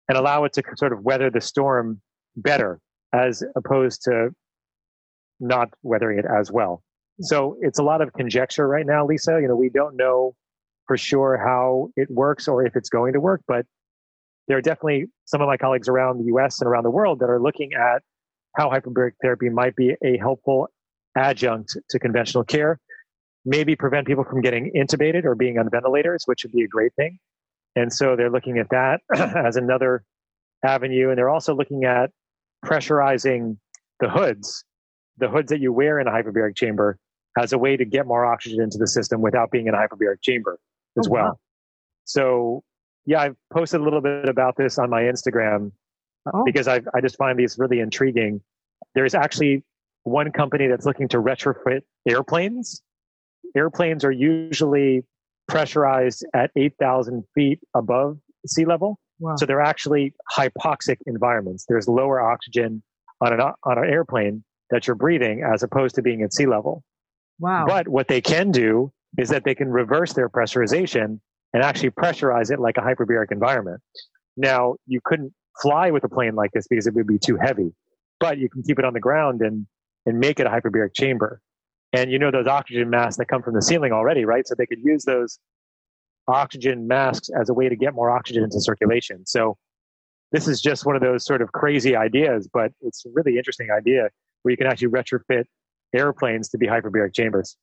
[0.08, 2.00] and allow it to sort of weather the storm
[2.36, 2.80] better
[3.12, 4.30] as opposed to
[5.40, 6.82] not weathering it as well.
[7.20, 9.38] So it's a lot of conjecture right now, Lisa.
[9.40, 10.34] You know, we don't know
[10.86, 13.64] for sure how it works or if it's going to work, but
[14.48, 17.30] there are definitely some of my colleagues around the US and around the world that
[17.30, 18.02] are looking at
[18.56, 20.68] how hyperbaric therapy might be a helpful
[21.16, 22.78] adjunct to conventional care,
[23.44, 26.94] maybe prevent people from getting intubated or being on ventilators, which would be a great
[26.94, 27.18] thing.
[27.76, 29.00] And so they're looking at that
[29.36, 30.04] as another
[30.64, 31.10] avenue.
[31.10, 32.10] And they're also looking at
[32.64, 33.56] pressurizing
[34.00, 34.64] the hoods,
[35.18, 36.98] the hoods that you wear in a hyperbaric chamber
[37.38, 40.22] as a way to get more oxygen into the system without being in a hyperbaric
[40.22, 40.58] chamber
[40.98, 41.24] as oh, well.
[41.24, 41.38] Wow.
[42.04, 42.62] So
[43.06, 45.72] yeah, I've posted a little bit about this on my Instagram
[46.32, 46.44] oh.
[46.44, 48.40] because I I just find these really intriguing.
[48.94, 49.64] There's actually
[50.04, 52.82] one company that's looking to retrofit airplanes.
[53.56, 55.04] Airplanes are usually
[55.48, 58.98] pressurized at 8,000 feet above sea level.
[59.18, 59.36] Wow.
[59.36, 61.64] So they're actually hypoxic environments.
[61.68, 62.82] There's lower oxygen
[63.20, 66.82] on an, on an airplane that you're breathing as opposed to being at sea level.
[67.38, 67.64] Wow.
[67.66, 71.20] But what they can do is that they can reverse their pressurization
[71.52, 73.80] and actually pressurize it like a hyperbaric environment.
[74.36, 77.72] Now, you couldn't fly with a plane like this because it would be too heavy,
[78.18, 79.66] but you can keep it on the ground and,
[80.06, 81.40] and make it a hyperbaric chamber.
[81.94, 84.46] And you know those oxygen masks that come from the ceiling already, right?
[84.46, 85.38] So they could use those
[86.26, 89.24] oxygen masks as a way to get more oxygen into circulation.
[89.26, 89.56] So
[90.32, 93.68] this is just one of those sort of crazy ideas, but it's a really interesting
[93.70, 94.08] idea
[94.42, 95.44] where you can actually retrofit
[95.94, 97.56] airplanes to be hyperbaric chambers.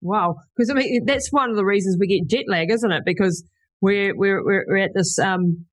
[0.00, 3.02] Wow, because I mean that's one of the reasons we get jet lag, isn't it?
[3.06, 3.44] Because
[3.80, 5.64] we're we're we're at this um,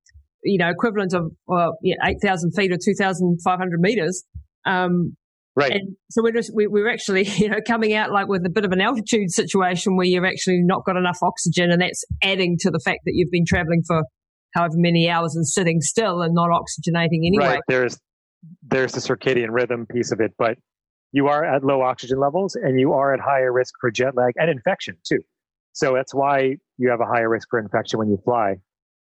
[0.44, 4.24] you know equivalent of well, yeah, eight thousand feet or two thousand five hundred meters.
[4.66, 5.16] Um,
[5.56, 5.72] right.
[5.72, 8.66] And so we're just we, we're actually you know coming out like with a bit
[8.66, 12.72] of an altitude situation where you've actually not got enough oxygen, and that's adding to
[12.72, 14.04] the fact that you've been traveling for
[14.54, 17.46] however many hours and sitting still and not oxygenating anyway.
[17.46, 17.62] Right.
[17.68, 18.00] There's
[18.64, 20.58] there's the circadian rhythm piece of it, but
[21.12, 24.34] you are at low oxygen levels and you are at higher risk for jet lag
[24.36, 25.20] and infection too.
[25.74, 28.56] So that's why you have a higher risk for infection when you fly.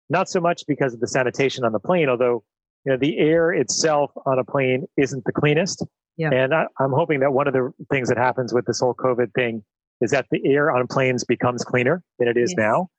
[0.10, 2.44] Not so much because of the sanitation on the plane, although
[2.86, 5.86] you know the air itself on a plane isn't the cleanest.
[6.18, 6.30] Yeah.
[6.32, 9.34] And I, am hoping that one of the things that happens with this whole COVID
[9.34, 9.64] thing
[10.02, 12.58] is that the air on planes becomes cleaner than it is yes.
[12.58, 12.90] now.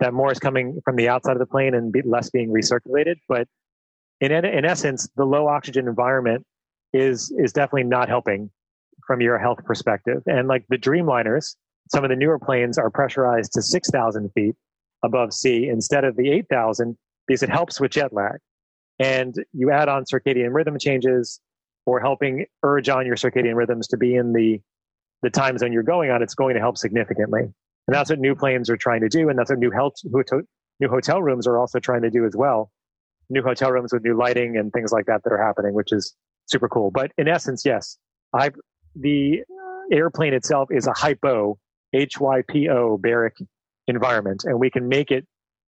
[0.00, 3.16] That more is coming from the outside of the plane and be, less being recirculated.
[3.28, 3.46] But
[4.20, 6.44] in in essence, the low oxygen environment
[6.92, 8.50] is is definitely not helping
[9.06, 10.22] from your health perspective.
[10.26, 11.56] And like the Dreamliners,
[11.90, 14.54] some of the newer planes are pressurized to 6,000 feet
[15.02, 16.96] above sea instead of the 8,000
[17.26, 18.38] because it helps with jet lag.
[18.98, 21.40] And you add on circadian rhythm changes
[21.86, 24.60] or helping urge on your circadian rhythms to be in the,
[25.22, 27.42] the time zone you're going on, it's going to help significantly.
[27.86, 29.28] And that's what new planes are trying to do.
[29.28, 32.70] And that's what new health, new hotel rooms are also trying to do as well.
[33.28, 36.14] New hotel rooms with new lighting and things like that that are happening, which is
[36.46, 36.90] super cool.
[36.90, 37.98] But in essence, yes,
[38.32, 38.50] I,
[38.94, 39.42] the
[39.92, 41.58] airplane itself is a hypo,
[41.92, 43.32] H-Y-P-O baric
[43.86, 45.26] environment, and we can make it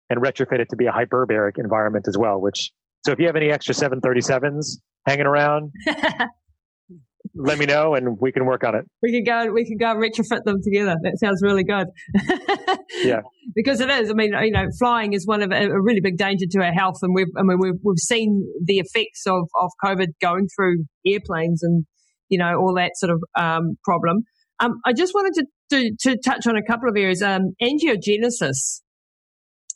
[0.09, 2.39] and retrofit it to be a hyperbaric environment as well.
[2.41, 2.71] Which
[3.05, 5.71] so if you have any extra 737s hanging around,
[7.35, 8.85] let me know and we can work on it.
[9.01, 9.51] We can go.
[9.51, 10.95] We can go and retrofit them together.
[11.03, 11.87] That sounds really good.
[13.03, 13.21] yeah,
[13.55, 14.09] because it is.
[14.09, 16.73] I mean, you know, flying is one of a, a really big danger to our
[16.73, 17.31] health, and we've.
[17.37, 21.85] I mean, we've we've seen the effects of of COVID going through airplanes and
[22.29, 24.23] you know, all that sort of um, problem.
[24.59, 27.21] Um, I just wanted to, to, to, touch on a couple of areas.
[27.21, 28.81] Um, angiogenesis.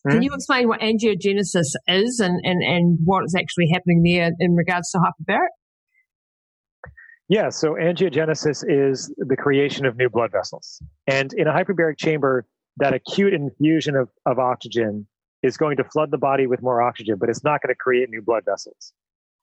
[0.08, 0.24] Can hmm?
[0.24, 4.92] you explain what angiogenesis is and, and, and what is actually happening there in regards
[4.92, 5.48] to hyperbaric?
[7.30, 10.82] Yeah, so angiogenesis is the creation of new blood vessels.
[11.08, 12.46] And in a hyperbaric chamber,
[12.78, 15.08] that acute infusion of, of oxygen
[15.42, 18.10] is going to flood the body with more oxygen, but it's not going to create
[18.10, 18.94] new blood vessels.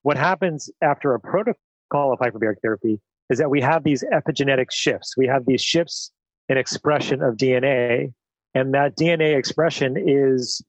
[0.03, 5.14] What happens after a protocol of hyperbaric therapy is that we have these epigenetic shifts.
[5.16, 6.11] We have these shifts
[6.49, 8.12] in expression of DNA,
[8.55, 10.63] and that DNA expression is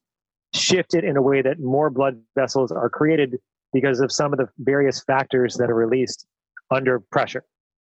[0.54, 3.38] shifted in a way that more blood vessels are created
[3.74, 6.26] because of some of the various factors that are released
[6.70, 7.44] under pressure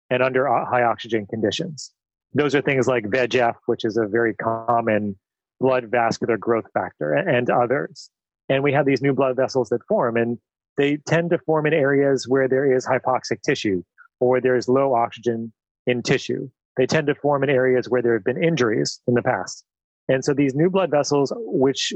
[0.09, 1.91] and under uh, high oxygen conditions.
[2.33, 5.17] Those are things like VEGF, which is a very common
[5.59, 8.09] blood vascular growth factor, and others.
[8.49, 10.17] And we have these new blood vessels that form.
[10.17, 10.37] And
[10.77, 13.83] they tend to form in areas where there is hypoxic tissue
[14.19, 15.53] or there is low oxygen
[15.87, 16.49] in tissue.
[16.77, 19.63] They tend to form in areas where there have been injuries in the past.
[20.07, 21.93] And so these new blood vessels, which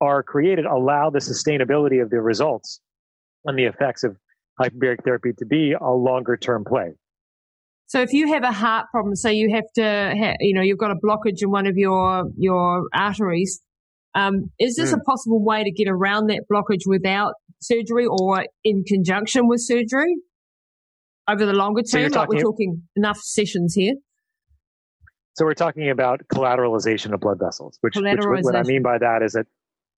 [0.00, 2.80] are created, allow the sustainability of the results
[3.44, 4.16] and the effects of
[4.60, 6.92] hyperbaric therapy to be a longer term play.
[7.86, 10.78] So if you have a heart problem, so you have to, ha- you know, you've
[10.78, 13.60] got a blockage in one of your your arteries,
[14.14, 14.98] um, is this mm.
[14.98, 20.14] a possible way to get around that blockage without surgery or in conjunction with surgery
[21.28, 22.12] over the longer term?
[22.12, 23.94] So like we're talking enough sessions here.
[25.34, 28.04] So we're talking about collateralization of blood vessels, which, which
[28.44, 29.46] what I mean by that is that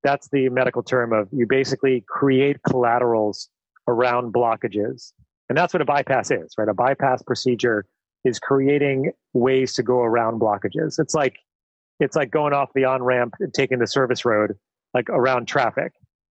[0.03, 3.49] that's the medical term of you basically create collaterals
[3.89, 5.13] around blockages.
[5.49, 6.69] And that's what a bypass is, right?
[6.69, 7.87] A bypass procedure
[8.25, 10.99] is creating ways to go around blockages.
[10.99, 11.39] It's like
[12.01, 14.57] it's like going off the on ramp and taking the service road,
[14.95, 15.93] like around traffic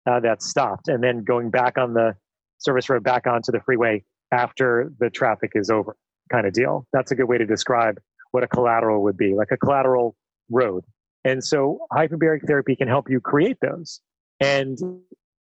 [0.08, 2.16] uh, that's stopped, and then going back on the
[2.58, 5.96] service road back onto the freeway after the traffic is over,
[6.30, 6.86] kind of deal.
[6.92, 7.98] That's a good way to describe
[8.36, 10.14] what a collateral would be, like a collateral
[10.50, 10.84] road.
[11.24, 14.02] And so hyperbaric therapy can help you create those.
[14.40, 14.76] And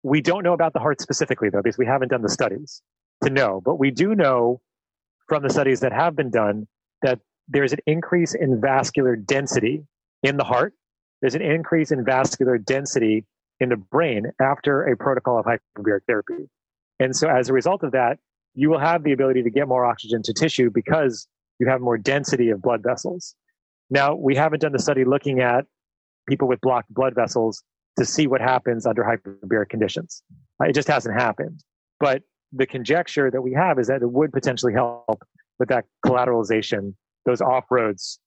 [0.01, 2.81] we don't know about the heart specifically, though, because we haven't done the studies
[3.23, 3.61] to know.
[3.63, 4.61] But we do know
[5.27, 6.67] from the studies that have been done
[7.03, 9.83] that there's an increase in vascular density
[10.23, 10.73] in the heart.
[11.21, 13.25] There's an increase in vascular density
[13.59, 16.49] in the brain after a protocol of hyperbaric therapy.
[16.99, 18.17] And so as a result of that,
[18.55, 21.27] you will have the ability to get more oxygen to tissue because
[21.61, 23.35] you have more density of blood vessels.
[23.91, 25.65] Now, we haven't done the study looking at
[26.27, 27.63] people with blocked blood vessels
[27.99, 30.23] to see what happens under hyperbaric conditions.
[30.59, 31.63] Uh, it just hasn't happened.
[31.99, 35.21] But the conjecture that we have is that it would potentially help
[35.59, 36.95] with that collateralization,
[37.25, 38.19] those off roads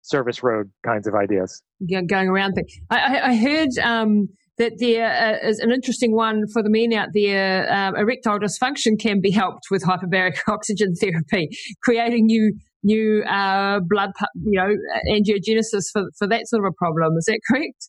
[0.00, 1.62] service road kinds of ideas.
[1.80, 2.64] Yeah, going around thing.
[2.88, 7.72] I, I heard um, that there uh, an interesting one for the men out there.
[7.72, 11.48] Um, erectile dysfunction can be helped with hyperbaric oxygen therapy,
[11.82, 14.10] creating new new uh, blood,
[14.44, 14.74] you know,
[15.10, 17.14] angiogenesis for for that sort of a problem.
[17.18, 17.88] Is that correct?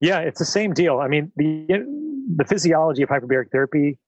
[0.00, 0.98] Yeah, it's the same deal.
[0.98, 1.84] I mean, the
[2.36, 3.98] the physiology of hyperbaric therapy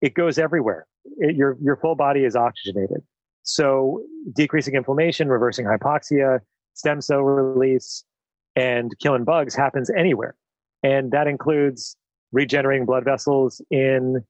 [0.00, 0.86] it goes everywhere.
[1.18, 3.02] It, your your full body is oxygenated.
[3.42, 4.02] So
[4.34, 6.40] decreasing inflammation, reversing hypoxia,
[6.74, 8.04] stem cell release,
[8.56, 10.34] and killing bugs happens anywhere.
[10.82, 11.96] And that includes
[12.32, 14.24] regenerating blood vessels in,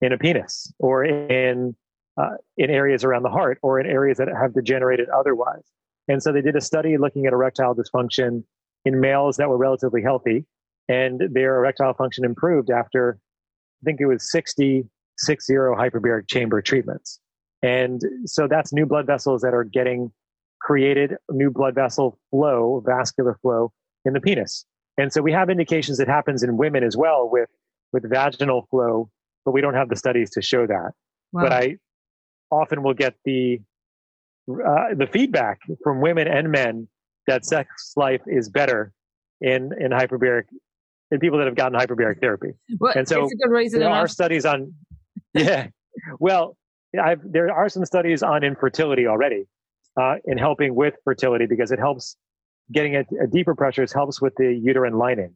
[0.00, 1.74] in a penis or in
[2.18, 5.70] uh, in areas around the heart or in areas that have degenerated otherwise.
[6.08, 8.44] And so they did a study looking at erectile dysfunction
[8.84, 10.46] in males that were relatively healthy,
[10.88, 13.18] and their erectile function improved after,
[13.82, 14.84] I think it was 60,
[15.18, 17.18] 60 hyperbaric chamber treatments.
[17.62, 20.12] And so that's new blood vessels that are getting
[20.60, 23.72] created, new blood vessel flow, vascular flow
[24.04, 24.64] in the penis.
[24.98, 27.50] And so we have indications that happens in women as well with,
[27.92, 29.10] with vaginal flow,
[29.44, 30.92] but we don't have the studies to show that.
[31.32, 31.42] Wow.
[31.42, 31.76] But I
[32.50, 33.60] often will get the,
[34.48, 36.88] uh, the feedback from women and men
[37.26, 38.92] that sex life is better
[39.40, 40.44] in, in hyperbaric,
[41.10, 42.52] in people that have gotten hyperbaric therapy.
[42.78, 43.28] Well, and so
[43.72, 44.72] there are studies on,
[45.34, 45.68] yeah,
[46.18, 46.56] well,
[46.98, 49.44] I've, there are some studies on infertility already
[50.00, 52.16] uh, in helping with fertility because it helps
[52.72, 55.34] getting a, a, deeper pressures helps with the uterine lining.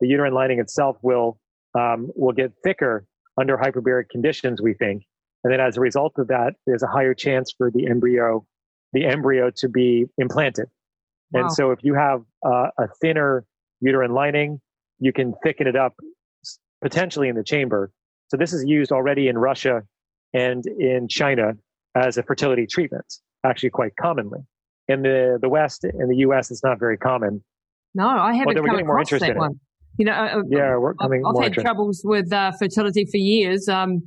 [0.00, 1.38] The uterine lining itself will
[1.78, 3.06] um, will get thicker
[3.38, 5.04] under hyperbaric conditions, we think,
[5.44, 8.44] and then as a result of that, there's a higher chance for the embryo
[8.92, 10.66] the embryo to be implanted.
[11.30, 11.42] Wow.
[11.42, 13.44] And so, if you have uh, a thinner
[13.80, 14.60] uterine lining,
[14.98, 15.94] you can thicken it up
[16.82, 17.90] potentially in the chamber.
[18.28, 19.82] So this is used already in Russia
[20.32, 21.54] and in China
[21.96, 23.04] as a fertility treatment,
[23.44, 24.40] actually quite commonly.
[24.90, 27.44] In the, the West, in the US, it's not very common.
[27.94, 29.60] No, I haven't come across that one.
[29.98, 31.22] You know, uh, yeah, we're coming.
[31.26, 34.02] I've, I've had troubles with uh, fertility for years, um,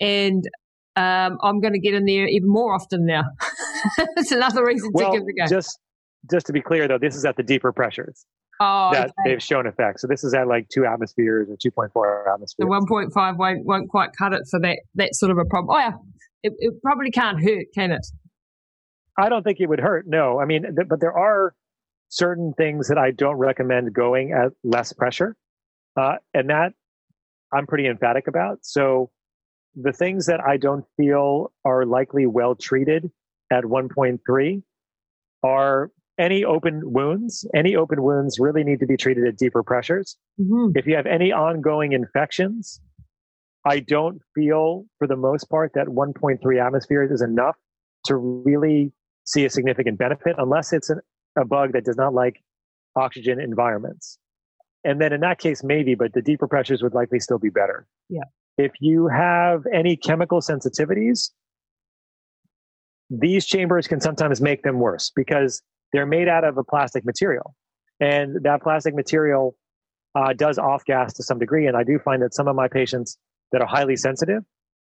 [0.00, 0.44] and
[0.96, 3.22] um, I'm going to get in there even more often now.
[4.16, 5.56] it's another reason well, to give it a go.
[5.56, 5.78] Just,
[6.30, 8.26] just to be clear, though, this is at the deeper pressures
[8.60, 9.12] oh, that okay.
[9.24, 10.02] they've shown effects.
[10.02, 12.56] So this is at like two atmospheres or 2.4 atmospheres.
[12.58, 15.76] The 1.5 won't, won't quite cut it for that, that sort of a problem.
[15.76, 15.92] Oh, yeah.
[16.42, 18.06] It, it probably can't hurt, can it?
[19.20, 20.06] I don't think it would hurt.
[20.06, 21.54] No, I mean, th- but there are
[22.08, 25.36] certain things that I don't recommend going at less pressure,
[25.96, 26.72] uh, and that
[27.52, 28.58] I'm pretty emphatic about.
[28.62, 29.10] So
[29.74, 33.10] the things that I don't feel are likely well treated
[33.52, 34.62] at 1.3
[35.42, 37.48] are any open wounds.
[37.54, 40.16] Any open wounds really need to be treated at deeper pressures.
[40.40, 40.76] Mm-hmm.
[40.76, 42.80] If you have any ongoing infections,
[43.64, 47.56] I don't feel for the most part that 1.3 atmospheres is enough
[48.06, 48.92] to really
[49.30, 51.00] see a significant benefit unless it's an,
[51.38, 52.42] a bug that does not like
[52.96, 54.18] oxygen environments.
[54.84, 57.86] And then in that case, maybe, but the deeper pressures would likely still be better.
[58.08, 58.24] Yeah.
[58.58, 61.30] If you have any chemical sensitivities,
[63.10, 65.62] these chambers can sometimes make them worse because
[65.92, 67.54] they're made out of a plastic material.
[68.00, 69.56] And that plastic material
[70.14, 71.66] uh, does off gas to some degree.
[71.66, 73.18] And I do find that some of my patients
[73.52, 74.42] that are highly sensitive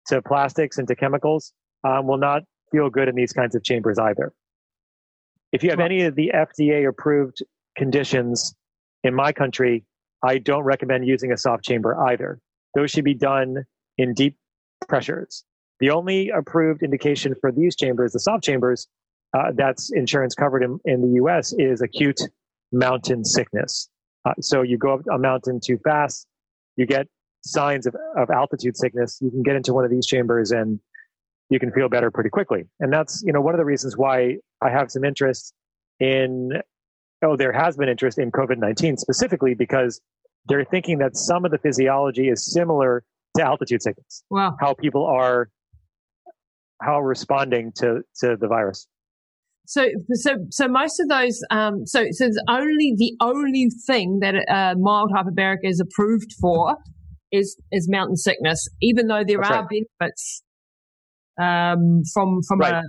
[0.07, 3.99] to plastics and to chemicals um, will not feel good in these kinds of chambers
[3.99, 4.33] either.
[5.51, 7.43] If you have any of the FDA approved
[7.77, 8.55] conditions
[9.03, 9.85] in my country,
[10.23, 12.39] I don't recommend using a soft chamber either.
[12.73, 13.65] Those should be done
[13.97, 14.37] in deep
[14.87, 15.43] pressures.
[15.79, 18.87] The only approved indication for these chambers, the soft chambers,
[19.33, 22.21] uh, that's insurance covered in, in the US, is acute
[22.71, 23.89] mountain sickness.
[24.25, 26.27] Uh, so you go up a mountain too fast,
[26.77, 27.07] you get
[27.41, 30.79] signs of, of altitude sickness, you can get into one of these chambers and
[31.49, 32.63] you can feel better pretty quickly.
[32.79, 35.53] And that's, you know, one of the reasons why I have some interest
[35.99, 36.51] in,
[37.23, 40.01] oh, there has been interest in COVID 19 specifically because
[40.47, 43.03] they're thinking that some of the physiology is similar
[43.37, 44.23] to altitude sickness.
[44.29, 44.55] Wow.
[44.59, 45.49] How people are,
[46.81, 48.87] how responding to, to the virus.
[49.67, 54.35] So, so, so most of those, um, so, so it's only the only thing that
[54.47, 56.77] uh, mild hyperbaric is approved for
[57.31, 59.85] is is mountain sickness, even though there That's are right.
[59.99, 60.43] benefits
[61.41, 62.73] um, from from right.
[62.75, 62.83] a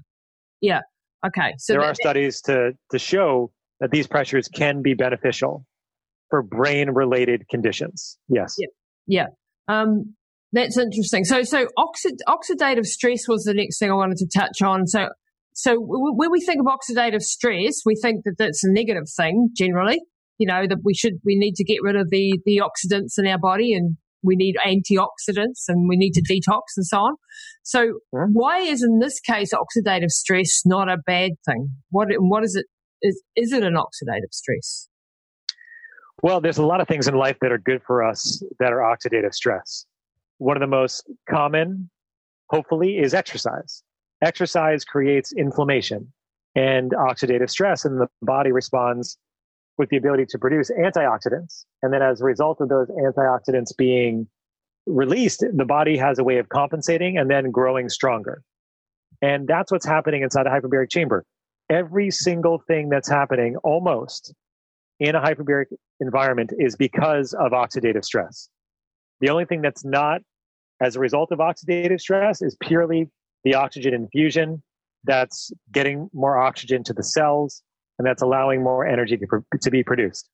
[0.61, 0.81] yeah.
[1.27, 5.65] Okay, so there that, are studies to to show that these pressures can be beneficial
[6.31, 8.19] for brain related conditions.
[8.29, 8.55] Yes.
[8.59, 8.67] Yeah.
[9.07, 9.27] Yeah.
[9.69, 10.15] Um,
[10.53, 11.25] that's interesting.
[11.25, 14.87] So, so oxid, oxidative stress was the next thing I wanted to touch on.
[14.87, 15.09] So,
[15.53, 20.01] so when we think of oxidative stress, we think that that's a negative thing generally.
[20.39, 23.27] You know that we should we need to get rid of the the oxidants in
[23.27, 26.53] our body and we need antioxidants and we need to mm-hmm.
[26.53, 27.15] detox and so on.
[27.63, 31.71] So why is in this case oxidative stress not a bad thing?
[31.91, 32.67] What what is it?
[33.03, 34.89] Is is it an oxidative stress?
[36.23, 38.79] Well, there's a lot of things in life that are good for us that are
[38.79, 39.85] oxidative stress.
[40.39, 41.91] One of the most common,
[42.51, 43.83] hopefully, is exercise.
[44.23, 46.13] Exercise creates inflammation
[46.55, 49.19] and oxidative stress, and the body responds
[49.79, 51.65] with the ability to produce antioxidants.
[51.83, 54.29] And then as a result of those antioxidants being
[54.87, 58.43] released, the body has a way of compensating and then growing stronger.
[59.23, 61.25] And that's what's happening inside a hyperbaric chamber.
[61.69, 64.33] Every single thing that's happening almost
[65.01, 65.67] in a hyperbaric
[66.01, 68.49] environment is because of oxidative stress.
[69.21, 70.21] The only thing that's not
[70.81, 73.09] as a result of oxidative stress is purely
[73.45, 74.63] the oxygen infusion
[75.05, 77.63] that's getting more oxygen to the cells
[77.99, 79.27] and that's allowing more energy to,
[79.61, 80.29] to be produced.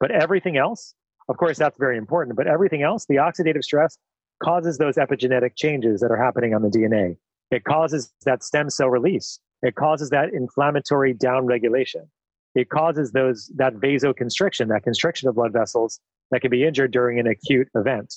[0.00, 0.94] But everything else,
[1.28, 2.36] of course, that's very important.
[2.36, 3.98] But everything else, the oxidative stress
[4.42, 7.16] causes those epigenetic changes that are happening on the DNA.
[7.50, 9.40] It causes that stem cell release.
[9.62, 12.06] It causes that inflammatory downregulation.
[12.54, 16.00] It causes those that vasoconstriction, that constriction of blood vessels
[16.30, 18.14] that can be injured during an acute event.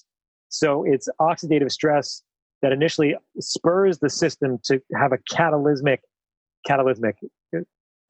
[0.50, 2.22] So it's oxidative stress
[2.62, 6.00] that initially spurs the system to have a catalysmic,
[6.68, 7.14] catalysmic.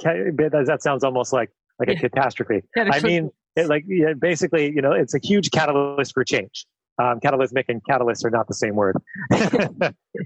[0.04, 1.49] That sounds almost like
[1.80, 2.62] like a catastrophe.
[2.78, 6.66] I mean, it, like yeah, basically, you know, it's a huge catalyst for change.
[6.99, 8.95] Um, catalysmic and catalyst are not the same word,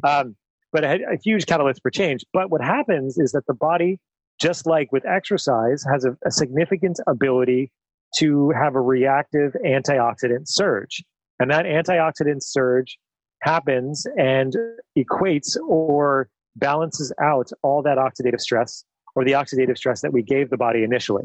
[0.04, 0.36] um,
[0.74, 2.26] but a, a huge catalyst for change.
[2.34, 4.00] But what happens is that the body,
[4.42, 7.72] just like with exercise, has a, a significant ability
[8.18, 11.04] to have a reactive antioxidant surge.
[11.40, 12.98] And that antioxidant surge
[13.42, 14.56] happens and
[14.98, 18.84] equates or balances out all that oxidative stress
[19.16, 21.24] or the oxidative stress that we gave the body initially.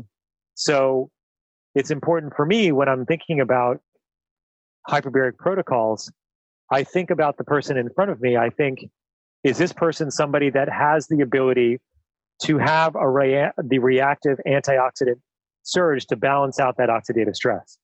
[0.55, 1.11] So
[1.75, 3.81] it's important for me when I'm thinking about
[4.89, 6.11] hyperbaric protocols,
[6.71, 8.37] I think about the person in front of me.
[8.37, 8.85] I think,
[9.45, 11.79] is this person somebody that has the ability
[12.43, 15.21] to have a rea- the reactive antioxidant
[15.63, 17.77] surge to balance out that oxidative stress?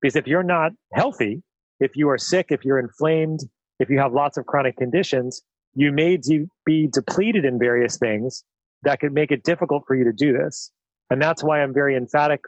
[0.00, 1.42] Because if you're not healthy,
[1.78, 3.40] if you are sick, if you're inflamed,
[3.78, 5.42] if you have lots of chronic conditions,
[5.74, 8.44] you may de- be depleted in various things
[8.82, 10.70] that could make it difficult for you to do this.
[11.10, 12.40] And that's why I'm very emphatic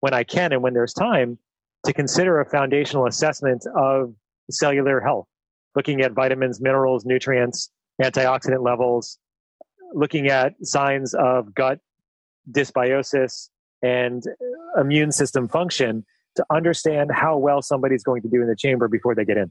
[0.00, 1.38] when I can and when there's time
[1.84, 4.14] to consider a foundational assessment of
[4.50, 5.26] cellular health,
[5.74, 7.70] looking at vitamins, minerals, nutrients,
[8.00, 9.18] antioxidant levels,
[9.94, 11.80] looking at signs of gut
[12.50, 13.48] dysbiosis
[13.82, 14.22] and
[14.80, 16.04] immune system function
[16.36, 19.50] to understand how well somebody's going to do in the chamber before they get in.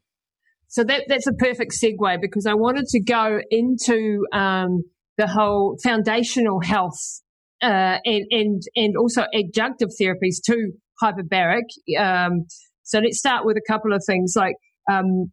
[0.68, 4.84] So that, that's a perfect segue because I wanted to go into um,
[5.18, 7.22] the whole foundational health
[7.62, 11.64] uh, and, and, and also adjunctive therapies to hyperbaric.
[11.98, 12.46] Um,
[12.84, 14.56] so let's start with a couple of things like,
[14.92, 15.32] um,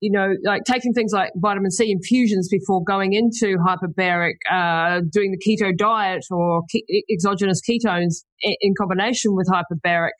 [0.00, 5.32] you know, like taking things like vitamin C infusions before going into hyperbaric, uh, doing
[5.32, 10.10] the keto diet or ke- exogenous ketones in, in combination with hyperbaric,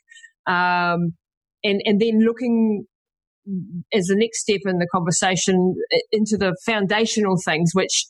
[0.47, 1.13] um,
[1.63, 2.85] and and then looking
[3.93, 5.75] as the next step in the conversation
[6.11, 8.05] into the foundational things which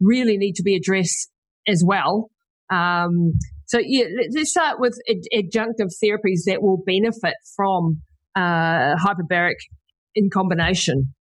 [0.00, 1.30] really need to be addressed
[1.68, 2.30] as well.
[2.72, 3.32] Um,
[3.66, 4.98] so yeah, let's start with
[5.32, 8.02] adjunctive therapies that will benefit from
[8.34, 9.56] uh, hyperbaric
[10.14, 11.14] in combination.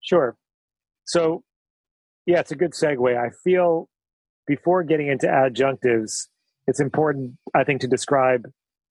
[0.00, 0.36] Sure.
[1.04, 1.42] So
[2.26, 3.16] yeah, it's a good segue.
[3.16, 3.88] I feel
[4.46, 6.28] before getting into adjunctives,
[6.66, 8.42] it's important, I think, to describe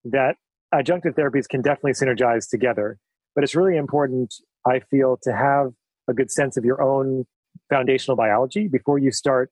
[0.05, 0.35] that
[0.73, 2.97] adjunctive therapies can definitely synergize together.
[3.35, 4.33] But it's really important,
[4.65, 5.67] I feel, to have
[6.09, 7.25] a good sense of your own
[7.71, 9.49] foundational biology before you start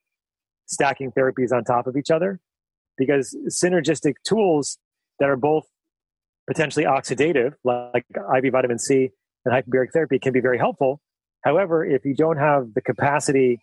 [0.67, 2.39] stacking therapies on top of each other.
[2.97, 4.77] Because synergistic tools
[5.19, 5.65] that are both
[6.47, 8.05] potentially oxidative, like
[8.35, 9.09] IV vitamin C
[9.45, 11.01] and hyperbaric therapy, can be very helpful.
[11.43, 13.61] However, if you don't have the capacity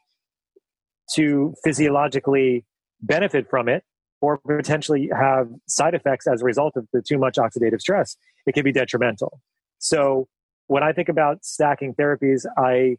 [1.14, 2.64] to physiologically
[3.02, 3.84] benefit from it
[4.22, 8.54] or potentially have side effects as a result of the too much oxidative stress, it
[8.54, 9.40] can be detrimental.
[9.78, 10.28] So
[10.68, 12.96] when I think about stacking therapies, I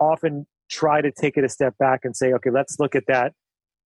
[0.00, 3.34] often try to take it a step back and say, okay, let's look at that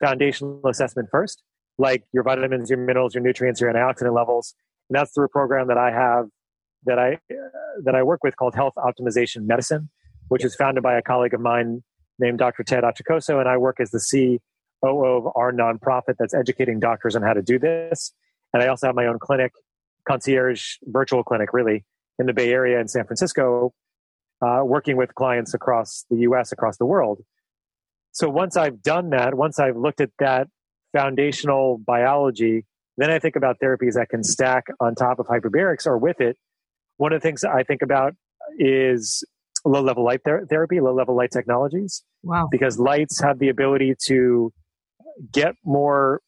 [0.03, 1.43] foundational assessment first,
[1.78, 4.55] like your vitamins, your minerals, your nutrients, your antioxidant levels.
[4.89, 6.26] And that's through a program that I have
[6.85, 9.89] that I uh, that I work with called Health Optimization Medicine,
[10.28, 11.82] which is founded by a colleague of mine
[12.18, 12.62] named Dr.
[12.62, 14.39] Ted Achacoso, and I work as the
[14.82, 18.12] COO of our nonprofit that's educating doctors on how to do this.
[18.53, 19.53] And I also have my own clinic,
[20.07, 21.85] concierge virtual clinic, really,
[22.18, 23.72] in the Bay Area in San Francisco,
[24.45, 27.21] uh, working with clients across the US, across the world.
[28.13, 30.49] So once I've done that, once I've looked at that
[30.93, 32.65] foundational biology,
[32.97, 36.37] then I think about therapies that can stack on top of hyperbarics or with it.
[36.97, 38.15] One of the things I think about
[38.59, 39.25] is
[39.65, 42.05] low level light ther- therapy, low level light technologies.
[42.23, 42.49] Wow.
[42.51, 44.53] Because lights have the ability to
[45.33, 46.21] get more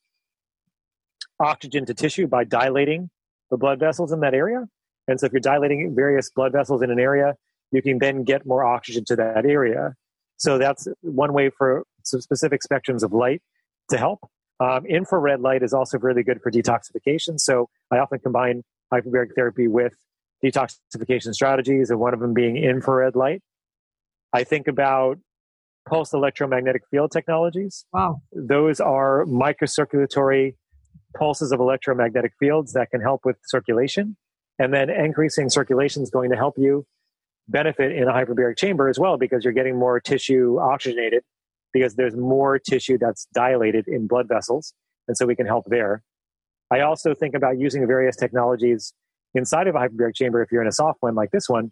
[1.39, 3.11] oxygen to tissue by dilating
[3.51, 4.65] the blood vessels in that area.
[5.07, 7.35] And so if you're dilating various blood vessels in an area,
[7.73, 9.95] you can then get more oxygen to that area.
[10.37, 13.43] So that's one way for some specific spectrums of light
[13.91, 14.21] to help.
[14.61, 17.39] Um, infrared light is also really good for detoxification.
[17.39, 18.63] So I often combine
[18.93, 19.95] hyperbaric therapy with
[20.45, 23.43] detoxification strategies, and one of them being infrared light.
[24.33, 25.19] I think about
[25.89, 27.85] pulse electromagnetic field technologies.
[27.93, 28.23] Wow.
[28.33, 30.55] Those are microcirculatory
[31.17, 34.17] pulses of electromagnetic fields that can help with circulation.
[34.59, 36.87] And then increasing circulation is going to help you
[37.49, 41.23] benefit in a hyperbaric chamber as well because you're getting more tissue oxygenated
[41.73, 44.73] because there's more tissue that's dilated in blood vessels.
[45.09, 46.03] And so we can help there.
[46.73, 48.93] I also think about using various technologies
[49.35, 51.71] inside of a hyperbaric chamber if you're in a soft one like this one,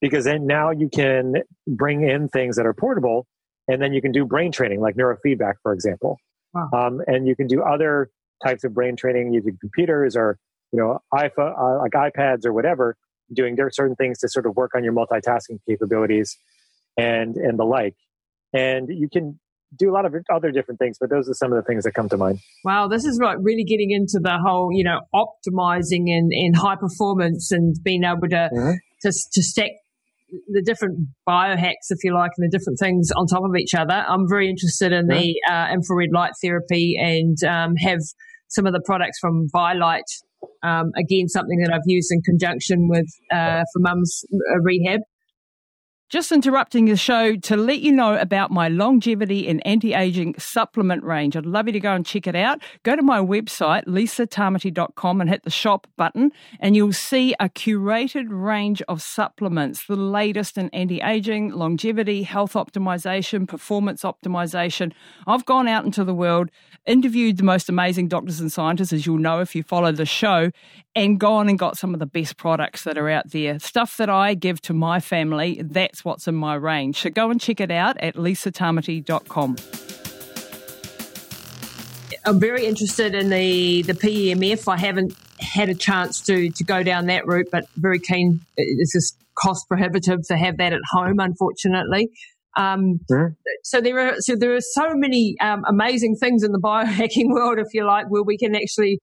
[0.00, 1.36] because then now you can
[1.66, 3.26] bring in things that are portable
[3.68, 6.18] and then you can do brain training like neurofeedback, for example.
[6.54, 6.68] Wow.
[6.74, 8.10] Um, and you can do other
[8.44, 10.38] types of brain training using computers or,
[10.72, 12.96] you know, iPhone, uh, like iPads or whatever,
[13.34, 16.36] doing certain things to sort of work on your multitasking capabilities
[16.96, 17.94] and, and the like.
[18.52, 19.38] And you can
[19.78, 21.92] do a lot of other different things, but those are some of the things that
[21.92, 22.38] come to mind.
[22.64, 26.76] Wow, this is like really getting into the whole, you know, optimizing and, and high
[26.76, 28.72] performance and being able to, mm-hmm.
[29.02, 29.70] to, to stack
[30.48, 34.04] the different biohacks, if you like, and the different things on top of each other.
[34.08, 38.00] I'm very interested in the uh, infrared light therapy and um, have
[38.48, 40.04] some of the products from Vielight.
[40.62, 45.00] Um, again, something that I've used in conjunction with uh, for mum's uh, rehab.
[46.12, 51.02] Just interrupting the show to let you know about my longevity and anti aging supplement
[51.04, 51.38] range.
[51.38, 52.60] I'd love you to go and check it out.
[52.82, 58.26] Go to my website, lisatamati.com, and hit the shop button, and you'll see a curated
[58.28, 64.92] range of supplements, the latest in anti aging, longevity, health optimization, performance optimization.
[65.26, 66.50] I've gone out into the world,
[66.84, 70.50] interviewed the most amazing doctors and scientists, as you'll know if you follow the show,
[70.94, 73.58] and gone and got some of the best products that are out there.
[73.58, 77.00] Stuff that I give to my family, that's what's in my range.
[77.00, 79.56] So go and check it out at lisatamati.com.
[82.24, 84.72] I'm very interested in the, the PEMF.
[84.72, 88.40] I haven't had a chance to, to go down that route, but very keen.
[88.56, 92.10] It's just cost prohibitive to have that at home, unfortunately.
[92.56, 93.32] Um, mm-hmm.
[93.64, 97.58] So there are so there are so many um, amazing things in the biohacking world,
[97.58, 99.00] if you like, where we can actually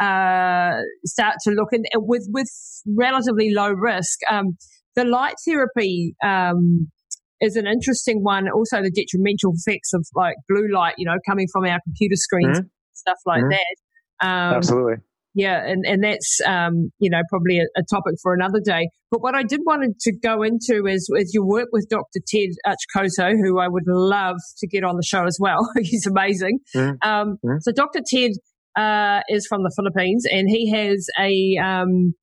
[0.00, 2.48] uh, start to look and with with
[2.86, 4.18] relatively low risk.
[4.30, 4.56] Um,
[4.98, 6.88] the light therapy um,
[7.40, 8.48] is an interesting one.
[8.48, 12.58] Also, the detrimental effects of like blue light, you know, coming from our computer screens,
[12.58, 12.66] mm-hmm.
[12.94, 13.50] stuff like mm-hmm.
[13.50, 14.26] that.
[14.26, 14.96] Um, Absolutely.
[15.34, 18.88] Yeah, and, and that's um, you know probably a, a, topic for another day.
[19.12, 22.18] But what I did wanted to go into is is your work with Dr.
[22.26, 25.60] Ted Achacoso, who I would love to get on the show as well.
[25.80, 26.58] He's amazing.
[26.74, 27.08] Mm-hmm.
[27.08, 27.58] Um, mm-hmm.
[27.60, 28.00] so Dr.
[28.10, 28.32] Ted
[28.74, 32.14] uh, is from the Philippines, and he has a um,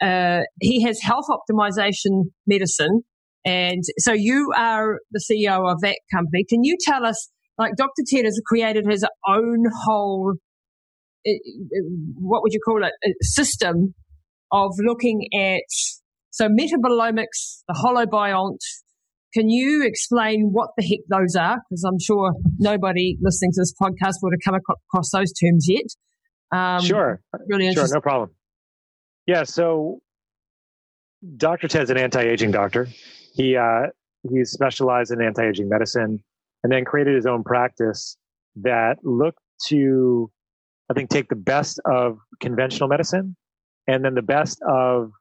[0.00, 3.02] uh, he has health optimization medicine.
[3.44, 6.44] And so you are the CEO of that company.
[6.48, 8.02] Can you tell us, like Dr.
[8.06, 10.34] Ted has created his own whole,
[11.26, 11.30] uh,
[12.18, 12.92] what would you call it,
[13.22, 13.94] system
[14.52, 15.62] of looking at,
[16.30, 18.58] so metabolomics, the holobiont.
[19.32, 21.58] Can you explain what the heck those are?
[21.68, 25.84] Because I'm sure nobody listening to this podcast would have come across those terms yet.
[26.52, 27.20] Um, sure.
[27.48, 28.30] Really sure, no problem.
[29.30, 30.00] Yeah, so
[31.36, 31.68] Dr.
[31.68, 32.88] Ted's an anti-aging doctor.
[33.32, 33.86] He uh,
[34.28, 36.20] he specialized in anti-aging medicine,
[36.64, 38.16] and then created his own practice
[38.56, 40.32] that looked to,
[40.90, 43.36] I think, take the best of conventional medicine,
[43.86, 45.12] and then the best of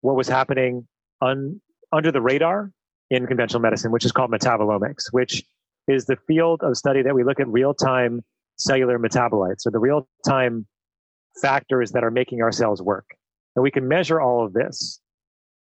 [0.00, 0.88] what was happening
[1.22, 1.60] un,
[1.92, 2.72] under the radar
[3.10, 5.44] in conventional medicine, which is called metabolomics, which
[5.86, 8.24] is the field of study that we look at real-time
[8.56, 10.66] cellular metabolites, or the real-time
[11.40, 13.06] factors that are making our cells work.
[13.56, 15.00] And we can measure all of this.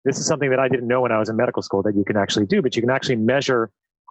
[0.03, 2.03] This is something that I didn't know when I was in medical school that you
[2.03, 3.69] can actually do, but you can actually measure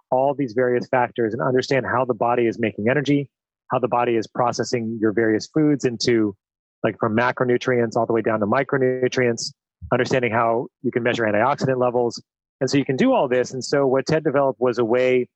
[0.09, 3.29] all these various factors and understand how the body is making energy,
[3.71, 6.35] how the body is processing your various foods into
[6.83, 9.53] like from macronutrients all the way down to micronutrients,
[9.91, 12.21] understanding how you can measure antioxidant levels.
[12.61, 13.51] And so you can do all this.
[13.51, 15.27] And so what TED developed was a way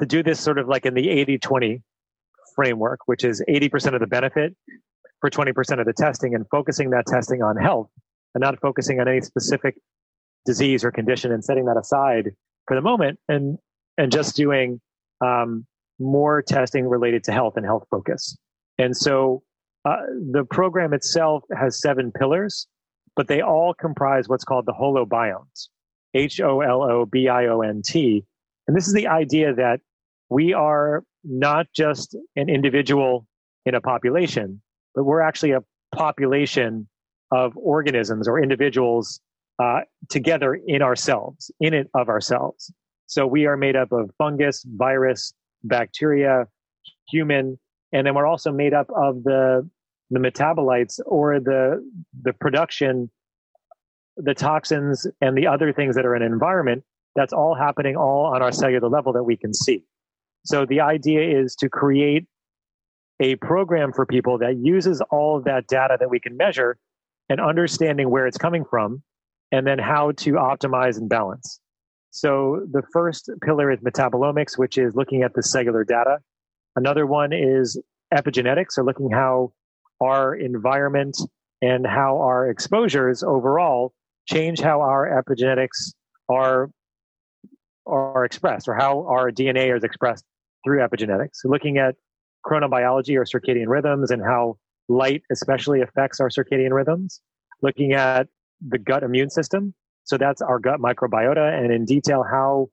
[0.00, 1.82] to do this sort of like in the 80 20
[2.54, 4.54] framework, which is 80% of the benefit
[5.22, 7.88] for 20% of the testing and focusing that testing on health
[8.34, 9.76] and not focusing on any specific
[10.44, 12.32] disease or condition and setting that aside
[12.66, 13.56] for the moment and
[13.96, 14.80] and just doing
[15.24, 15.64] um,
[16.00, 18.36] more testing related to health and health focus.
[18.78, 19.42] And so
[19.84, 19.96] uh,
[20.32, 22.66] the program itself has seven pillars
[23.14, 25.68] but they all comprise what's called the holobiont
[26.14, 28.24] h-o-l-o-b-i-o-n-t
[28.68, 29.80] and this is the idea that
[30.28, 33.26] we are not just an individual
[33.66, 34.61] in a population
[34.94, 35.62] but we're actually a
[35.94, 36.88] population
[37.30, 39.20] of organisms or individuals
[39.58, 42.72] uh, together in ourselves, in it of ourselves.
[43.06, 45.32] So we are made up of fungus, virus,
[45.64, 46.46] bacteria,
[47.10, 47.58] human,
[47.92, 49.68] and then we're also made up of the
[50.10, 51.84] the metabolites or the
[52.22, 53.10] the production,
[54.16, 56.84] the toxins and the other things that are in an environment.
[57.14, 59.84] That's all happening all on our cellular level that we can see.
[60.44, 62.26] So the idea is to create
[63.22, 66.76] a program for people that uses all of that data that we can measure
[67.28, 69.02] and understanding where it's coming from
[69.52, 71.60] and then how to optimize and balance.
[72.10, 76.18] So the first pillar is metabolomics, which is looking at the cellular data.
[76.74, 77.80] Another one is
[78.12, 79.52] epigenetics, or looking how
[80.00, 81.16] our environment
[81.62, 83.92] and how our exposures overall
[84.28, 85.94] change how our epigenetics
[86.28, 86.70] are
[87.86, 90.24] are expressed or how our DNA is expressed
[90.64, 91.34] through epigenetics.
[91.34, 91.94] So looking at
[92.44, 94.56] chronobiology or circadian rhythms and how
[94.88, 97.20] light especially affects our circadian rhythms,
[97.62, 98.28] looking at
[98.66, 99.74] the gut immune system.
[100.04, 102.68] So that's our gut microbiota and in detail how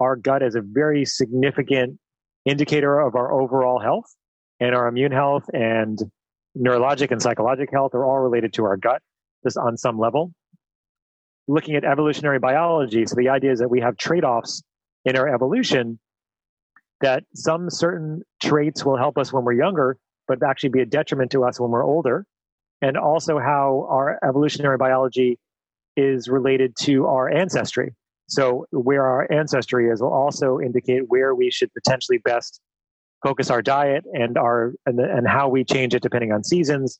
[0.00, 1.98] our gut is a very significant
[2.44, 4.04] indicator of our overall health
[4.60, 5.98] and our immune health and
[6.56, 9.02] neurologic and psychologic health are all related to our gut
[9.42, 10.32] just on some level.
[11.48, 13.06] Looking at evolutionary biology.
[13.06, 14.62] So the idea is that we have trade-offs
[15.04, 15.98] in our evolution
[17.04, 21.30] that some certain traits will help us when we're younger, but actually be a detriment
[21.30, 22.24] to us when we're older.
[22.80, 25.38] And also how our evolutionary biology
[25.98, 27.94] is related to our ancestry.
[28.26, 32.62] So where our ancestry is will also indicate where we should potentially best
[33.22, 36.98] focus our diet and our and, and how we change it depending on seasons,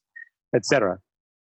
[0.55, 0.99] etc.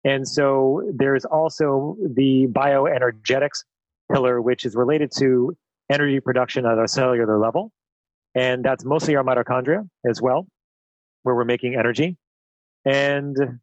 [0.02, 3.64] And so there's also the bioenergetics
[4.10, 5.54] pillar, which is related to
[5.92, 7.70] energy production at a cellular level.
[8.36, 10.46] And that's mostly our mitochondria as well,
[11.22, 12.16] where we're making energy.
[12.84, 13.58] And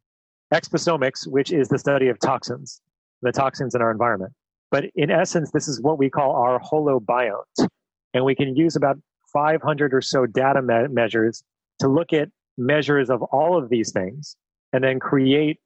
[0.52, 2.82] exposomics, which is the study of toxins,
[3.22, 4.32] the toxins in our environment.
[4.72, 7.68] But in essence, this is what we call our holobionts.
[8.12, 8.98] And we can use about
[9.32, 11.44] 500 or so data me- measures
[11.78, 14.36] to look at measures of all of these things
[14.72, 15.60] and then create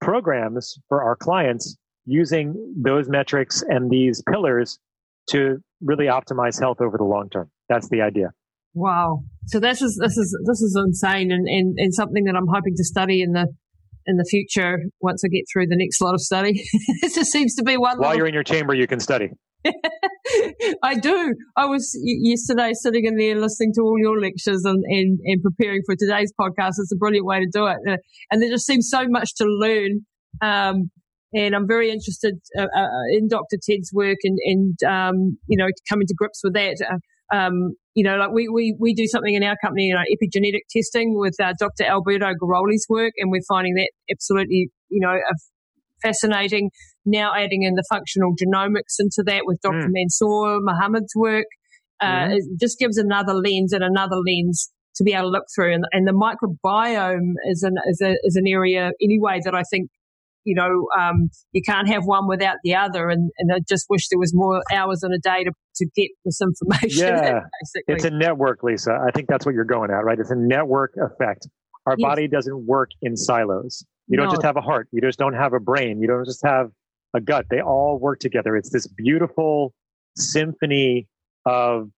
[0.00, 4.78] programs for our clients using those metrics and these pillars
[5.28, 7.48] to really optimize health over the long term.
[7.68, 8.32] That's the idea.
[8.74, 9.20] Wow.
[9.46, 12.74] So this is this is this is insane and, and, and something that I'm hoping
[12.76, 13.46] to study in the
[14.06, 16.52] in the future once I get through the next lot of study.
[17.02, 17.98] it just seems to be one.
[17.98, 19.30] While you're in your chamber, you can study.
[20.82, 21.34] I do.
[21.56, 25.82] I was yesterday sitting in there listening to all your lectures and, and, and preparing
[25.84, 26.74] for today's podcast.
[26.78, 27.76] It's a brilliant way to do it.
[27.86, 27.96] Uh,
[28.30, 30.06] and there just seems so much to learn.
[30.40, 30.90] Um,
[31.32, 33.58] and I'm very interested uh, uh, in Dr.
[33.62, 36.76] Ted's work and, and um, you know, coming to grips with that.
[36.80, 36.96] Uh,
[37.32, 40.60] um, you know, like we, we, we do something in our company, you know, epigenetic
[40.70, 41.84] testing with uh, Dr.
[41.84, 45.16] Alberto Garoli's work, and we're finding that absolutely, you know,
[46.02, 46.70] fascinating.
[47.04, 49.88] Now adding in the functional genomics into that with Dr.
[49.88, 49.92] Mm.
[49.92, 51.46] Mansoor Mohammed's work,
[52.00, 52.36] uh, mm.
[52.36, 55.74] it just gives another lens and another lens to be able to look through.
[55.74, 59.88] And, and the microbiome is an, is, a, is an area anyway that I think
[60.44, 63.08] you know, um, you can't have one without the other.
[63.08, 66.10] And, and I just wish there was more hours in a day to, to get
[66.24, 67.06] this information.
[67.06, 67.94] Yeah, basically.
[67.94, 68.98] it's a network, Lisa.
[69.06, 70.18] I think that's what you're going at, right?
[70.18, 71.48] It's a network effect.
[71.86, 72.08] Our yes.
[72.08, 73.84] body doesn't work in silos.
[74.08, 74.32] You don't no.
[74.32, 74.88] just have a heart.
[74.92, 76.00] You just don't have a brain.
[76.00, 76.70] You don't just have
[77.14, 77.46] a gut.
[77.50, 78.56] They all work together.
[78.56, 79.72] It's this beautiful
[80.16, 81.06] symphony
[81.46, 81.88] of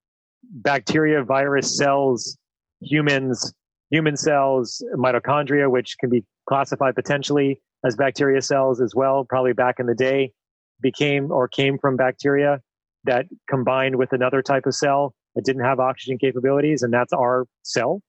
[0.42, 2.36] bacteria, virus, cells,
[2.80, 3.52] humans,
[3.90, 9.76] human cells, mitochondria, which can be classified potentially as bacteria cells as well, probably back
[9.78, 10.32] in the day,
[10.80, 12.60] became or came from bacteria
[13.04, 17.46] that combined with another type of cell that didn't have oxygen capabilities, and that's our
[17.62, 18.00] cell.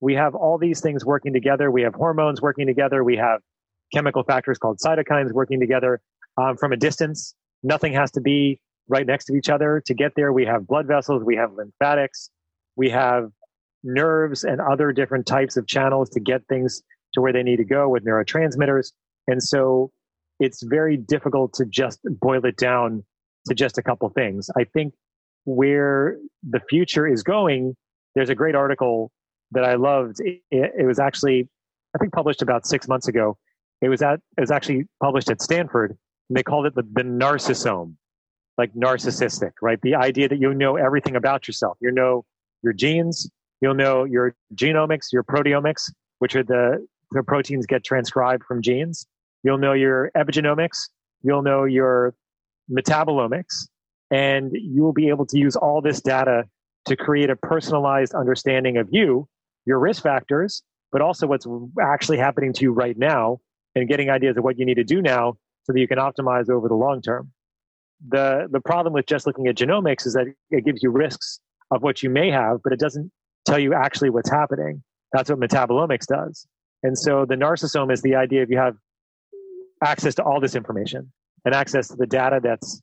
[0.00, 1.70] We have all these things working together.
[1.70, 3.02] We have hormones working together.
[3.02, 3.40] We have
[3.92, 6.00] chemical factors called cytokines working together
[6.36, 7.34] um, from a distance.
[7.62, 10.32] Nothing has to be right next to each other to get there.
[10.32, 11.22] We have blood vessels.
[11.24, 12.28] We have lymphatics.
[12.76, 13.30] We have
[13.82, 16.82] nerves and other different types of channels to get things
[17.14, 18.92] to where they need to go with neurotransmitters.
[19.26, 19.90] And so
[20.40, 23.04] it's very difficult to just boil it down
[23.46, 24.50] to just a couple things.
[24.56, 24.94] I think
[25.44, 27.76] where the future is going,
[28.14, 29.10] there's a great article
[29.52, 30.20] that I loved.
[30.20, 31.48] It, it, was actually,
[31.94, 33.36] I think, published about six months ago.
[33.80, 35.96] It was at, it was actually published at Stanford,
[36.28, 37.94] and they called it the, the narcissome,
[38.56, 39.78] like narcissistic, right?
[39.82, 41.76] The idea that you know everything about yourself.
[41.80, 42.24] You know
[42.62, 43.28] your genes,
[43.60, 49.06] you'll know your genomics, your proteomics, which are the the proteins get transcribed from genes.
[49.44, 50.88] You'll know your epigenomics.
[51.22, 52.14] You'll know your
[52.70, 53.68] metabolomics.
[54.10, 56.44] And you will be able to use all this data
[56.86, 59.28] to create a personalized understanding of you,
[59.66, 61.46] your risk factors, but also what's
[61.80, 63.40] actually happening to you right now
[63.74, 66.48] and getting ideas of what you need to do now so that you can optimize
[66.50, 67.30] over the long term.
[68.08, 71.40] The, the problem with just looking at genomics is that it gives you risks
[71.70, 73.10] of what you may have, but it doesn't
[73.46, 74.82] tell you actually what's happening.
[75.12, 76.46] That's what metabolomics does.
[76.82, 78.76] And so the narcissome is the idea of you have
[79.84, 81.12] access to all this information
[81.44, 82.80] and access to the data that's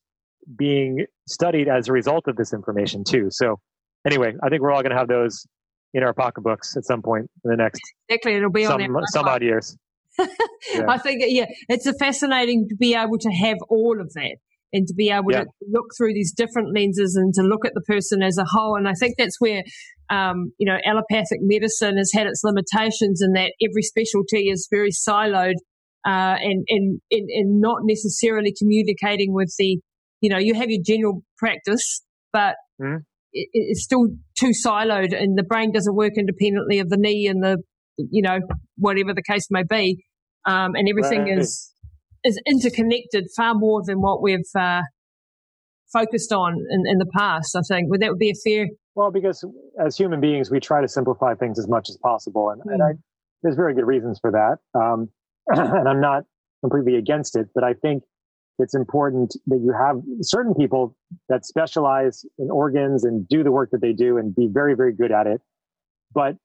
[0.56, 3.28] being studied as a result of this information too.
[3.30, 3.60] So
[4.06, 5.45] anyway, I think we're all going to have those
[5.93, 9.28] in our pocketbooks at some point in the next exactly it'll be some, on some
[9.28, 9.78] odd years.
[10.20, 10.26] yeah.
[10.88, 14.38] I think yeah, it's a fascinating to be able to have all of that
[14.74, 15.41] and to be able yeah.
[15.41, 18.78] to look through these different lenses and to look at the person as a whole.
[18.78, 19.64] And I think that's where,
[20.10, 24.91] um, you know, allopathic medicine has had its limitations in that every specialty is very
[24.91, 25.56] siloed
[26.06, 29.80] uh, and, and, and, and not necessarily communicating with the,
[30.22, 32.02] you know, you have your general practice,
[32.34, 32.97] but mm.
[33.34, 37.43] it, it's still too siloed and the brain doesn't work independently of the knee and
[37.43, 37.58] the,
[37.97, 38.39] you know,
[38.78, 40.04] whatever the case may be.
[40.45, 41.38] Um, and everything right.
[41.38, 41.72] is,
[42.24, 44.82] is interconnected far more than what we've, uh,
[45.93, 47.89] focused on in, in the past, I think.
[47.89, 48.68] Would that would be a fair?
[48.95, 49.45] Well, because
[49.80, 52.49] as human beings, we try to simplify things as much as possible.
[52.49, 52.74] And, mm.
[52.74, 52.89] and I,
[53.43, 54.80] there's very good reasons for that.
[54.80, 55.10] Um,
[55.78, 56.24] and I'm not
[56.62, 58.04] completely against it, but I think
[58.60, 60.95] it's important that you have certain people
[61.30, 64.93] that specialize in organs and do the work that they do and be very, very
[64.93, 65.41] good at it.
[66.14, 66.36] But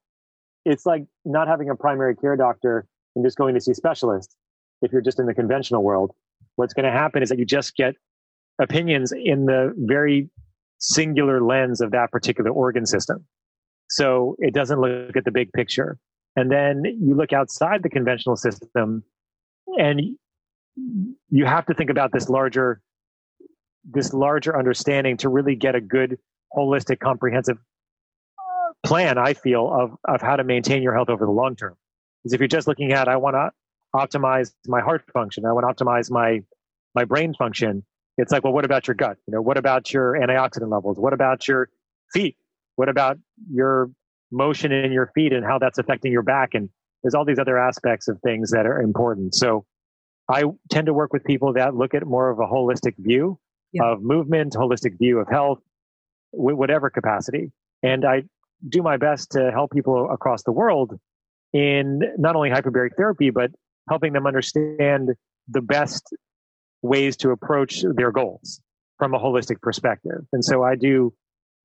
[0.64, 4.34] it's like not having a primary care doctor and just going to see specialists
[4.82, 6.12] if you're just in the conventional world.
[6.56, 7.94] What's going to happen is that you just get
[8.60, 10.30] opinions in the very
[10.78, 13.26] singular lens of that particular organ system.
[13.88, 15.98] So it doesn't look at the big picture.
[16.36, 19.02] And then you look outside the conventional system
[19.78, 20.16] and
[21.30, 22.82] you have to think about this larger,
[23.90, 26.18] this larger understanding to really get a good,
[26.54, 27.58] holistic, comprehensive
[28.84, 31.74] plan, I feel, of, of how to maintain your health over the long term.
[32.22, 33.50] Because if you're just looking at, I want to
[33.94, 36.42] optimize my heart function, I want to optimize my,
[36.94, 37.84] my brain function.
[38.18, 39.16] It's like, well, what about your gut?
[39.26, 40.98] You know, what about your antioxidant levels?
[40.98, 41.70] What about your
[42.12, 42.36] feet?
[42.76, 43.18] What about
[43.50, 43.90] your
[44.30, 46.54] motion in your feet and how that's affecting your back.
[46.54, 46.68] And
[47.02, 49.34] there's all these other aspects of things that are important.
[49.34, 49.64] So
[50.28, 53.38] I tend to work with people that look at more of a holistic view
[53.72, 53.92] yeah.
[53.92, 55.60] of movement, holistic view of health,
[56.32, 57.52] whatever capacity.
[57.82, 58.24] And I
[58.68, 60.98] do my best to help people across the world
[61.52, 63.50] in not only hyperbaric therapy, but
[63.88, 65.10] helping them understand
[65.48, 66.14] the best
[66.82, 68.60] ways to approach their goals
[68.98, 70.24] from a holistic perspective.
[70.32, 71.12] And so I do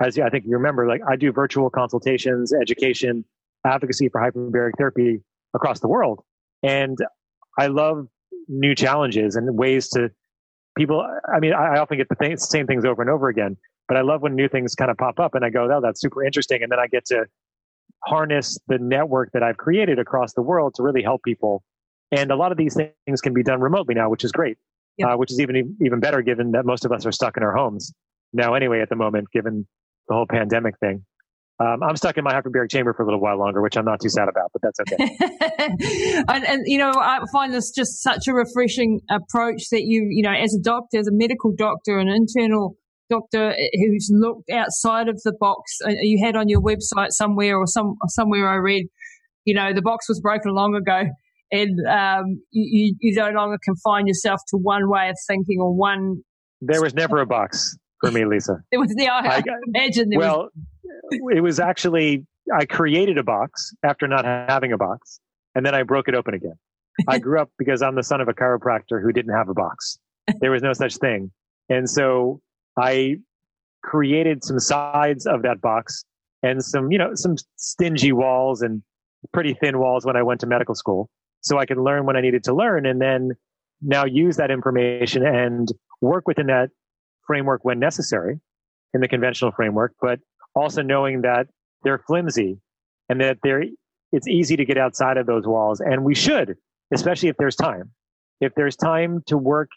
[0.01, 3.23] as I think you remember, like I do virtual consultations, education,
[3.65, 5.21] advocacy for hyperbaric therapy
[5.53, 6.23] across the world.
[6.63, 6.97] And
[7.57, 8.07] I love
[8.47, 10.09] new challenges and ways to
[10.77, 11.05] people.
[11.33, 14.01] I mean, I, often get the thing, same things over and over again, but I
[14.01, 16.63] love when new things kind of pop up and I go, oh, that's super interesting.
[16.63, 17.25] And then I get to
[18.05, 21.63] harness the network that I've created across the world to really help people.
[22.11, 22.75] And a lot of these
[23.05, 24.57] things can be done remotely now, which is great,
[25.03, 27.55] uh, which is even, even better given that most of us are stuck in our
[27.55, 27.93] homes
[28.33, 29.67] now anyway at the moment, given
[30.11, 31.05] the whole pandemic thing.
[31.59, 34.01] Um, I'm stuck in my hyperbaric chamber for a little while longer, which I'm not
[34.01, 36.23] too sad about, but that's okay.
[36.27, 40.23] and, and, you know, I find this just such a refreshing approach that you, you
[40.23, 42.75] know, as a doctor, as a medical doctor, an internal
[43.09, 47.67] doctor who's looked outside of the box, uh, you had on your website somewhere or
[47.67, 48.87] some somewhere I read,
[49.45, 51.03] you know, the box was broken long ago,
[51.51, 56.23] and um, you, you no longer confine yourself to one way of thinking or one.
[56.59, 58.61] There was never a box for me, Lisa.
[58.71, 60.09] it was the I, I imagine.
[60.13, 60.49] well,
[61.11, 61.35] was...
[61.35, 65.19] it was actually I created a box after not having a box,
[65.55, 66.55] and then I broke it open again.
[67.07, 69.97] I grew up because I'm the son of a chiropractor who didn't have a box.
[70.39, 71.31] There was no such thing,
[71.69, 72.41] and so
[72.77, 73.17] I
[73.83, 76.05] created some sides of that box
[76.43, 78.83] and some, you know, some stingy walls and
[79.33, 81.09] pretty thin walls when I went to medical school,
[81.41, 83.31] so I could learn what I needed to learn, and then
[83.81, 85.67] now use that information and
[86.01, 86.69] work within that
[87.25, 88.39] framework when necessary
[88.93, 90.19] in the conventional framework, but
[90.55, 91.47] also knowing that
[91.83, 92.59] they're flimsy
[93.09, 93.63] and that they're,
[94.11, 95.79] it's easy to get outside of those walls.
[95.79, 96.55] And we should,
[96.93, 97.91] especially if there's time.
[98.39, 99.69] If there's time to work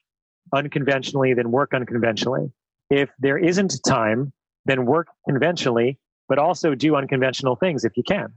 [0.53, 2.53] unconventionally, then work unconventionally.
[2.91, 4.33] If there isn't time,
[4.65, 8.33] then work conventionally, but also do unconventional things if you can.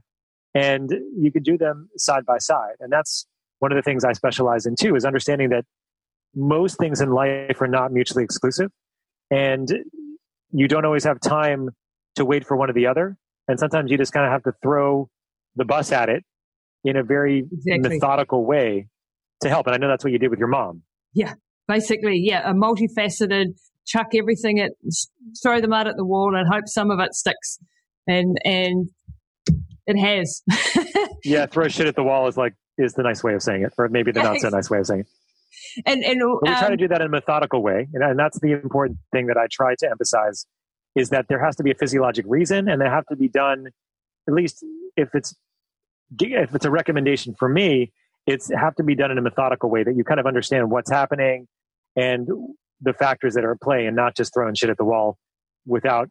[0.54, 2.74] And you can do them side by side.
[2.80, 3.26] And that's
[3.58, 5.64] one of the things I specialize in too, is understanding that
[6.34, 8.70] most things in life are not mutually exclusive
[9.30, 9.68] and
[10.50, 11.70] you don't always have time
[12.16, 13.16] to wait for one or the other.
[13.46, 15.08] And sometimes you just kind of have to throw
[15.56, 16.24] the bus at it
[16.84, 17.96] in a very exactly.
[17.96, 18.88] methodical way
[19.42, 19.66] to help.
[19.66, 20.82] And I know that's what you did with your mom.
[21.14, 21.34] Yeah,
[21.66, 23.54] basically, yeah, a multifaceted
[23.86, 24.72] chuck everything at,
[25.42, 27.58] throw the mud at the wall and hope some of it sticks.
[28.06, 28.88] And, and
[29.86, 30.42] it has.
[31.24, 33.72] yeah, throw shit at the wall is like, is the nice way of saying it,
[33.76, 35.06] or maybe the not so nice way of saying it
[35.86, 38.18] and and um, we try to um, do that in a methodical way, and, and
[38.18, 40.46] that's the important thing that I try to emphasize
[40.94, 43.68] is that there has to be a physiologic reason, and they have to be done
[44.28, 44.64] at least
[44.96, 45.34] if it's
[46.20, 47.92] if it's a recommendation for me,
[48.26, 50.90] it's have to be done in a methodical way that you kind of understand what's
[50.90, 51.46] happening
[51.96, 52.28] and
[52.80, 55.18] the factors that are at play, and not just throwing shit at the wall
[55.66, 56.08] without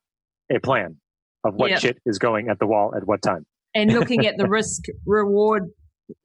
[0.51, 0.97] a plan
[1.43, 1.79] of what yep.
[1.79, 3.45] shit is going at the wall at what time.
[3.73, 5.69] And looking at the risk reward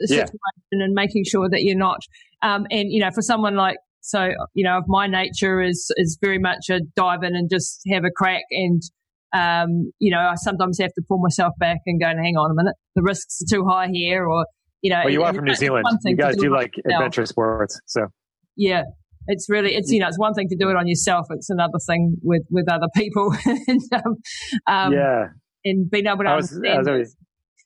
[0.00, 0.38] situation
[0.72, 0.84] yeah.
[0.84, 2.00] and making sure that you're not
[2.42, 6.38] um, and you know for someone like So, you know, my nature is, is very
[6.38, 8.42] much a dive in and just have a crack.
[8.50, 8.82] And,
[9.32, 12.50] um, you know, I sometimes have to pull myself back and go, and hang on
[12.50, 14.44] a minute, the risks are too high here or,
[14.82, 15.02] you know.
[15.04, 15.86] Well, you are from New Zealand.
[16.04, 17.80] You guys do, do like adventure sports.
[17.86, 18.08] So,
[18.56, 18.82] yeah,
[19.28, 21.78] it's really it's you know it's one thing to do it on yourself it's another
[21.86, 24.16] thing with with other people and, um,
[24.66, 25.26] um, yeah
[25.64, 27.16] and being able to I was, understand I was,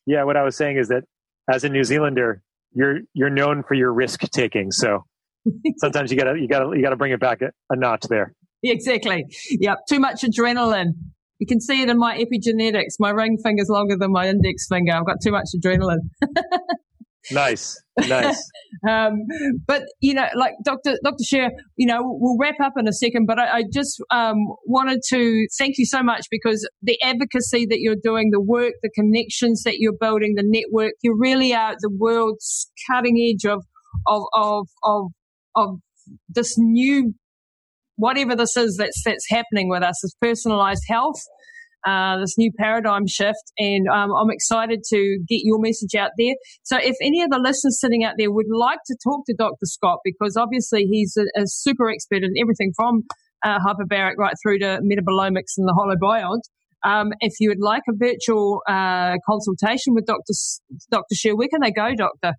[0.05, 1.05] yeah what i was saying is that
[1.49, 2.43] as a new zealander
[2.77, 4.71] you're you're known for your risk taking.
[4.71, 5.05] So
[5.79, 8.35] sometimes you gotta you gotta you gotta bring it back a, a notch there.
[8.63, 9.25] Exactly.
[9.51, 10.91] Yep too much adrenaline.
[11.39, 12.95] You can see it in my epigenetics.
[12.99, 14.93] My ring finger's longer than my index finger.
[14.93, 16.09] I've got too much adrenaline
[17.31, 18.43] nice nice.
[18.87, 19.23] Um,
[19.67, 23.27] but you know like dr dr Sherr you know we'll wrap up in a second
[23.27, 27.79] but i, I just um, wanted to thank you so much because the advocacy that
[27.81, 31.91] you're doing the work the connections that you're building the network you really are the
[31.99, 33.65] world's cutting edge of
[34.07, 35.07] of of of,
[35.55, 35.79] of
[36.29, 37.15] this new
[37.97, 41.21] whatever this is that's that's happening with us is personalized health
[41.87, 43.53] uh, this new paradigm shift.
[43.59, 46.35] And um, I'm excited to get your message out there.
[46.65, 49.65] So if any of the listeners sitting out there would like to talk to Dr.
[49.65, 53.05] Scott, because obviously he's a, a super expert in everything from
[53.45, 56.41] uh, hyperbaric right through to metabolomics and the holobiont.
[56.85, 60.31] Um, if you would like a virtual uh, consultation with Dr.
[60.31, 60.61] S-
[60.91, 61.15] Dr.
[61.15, 62.35] Sherr, where can they go, Doctor?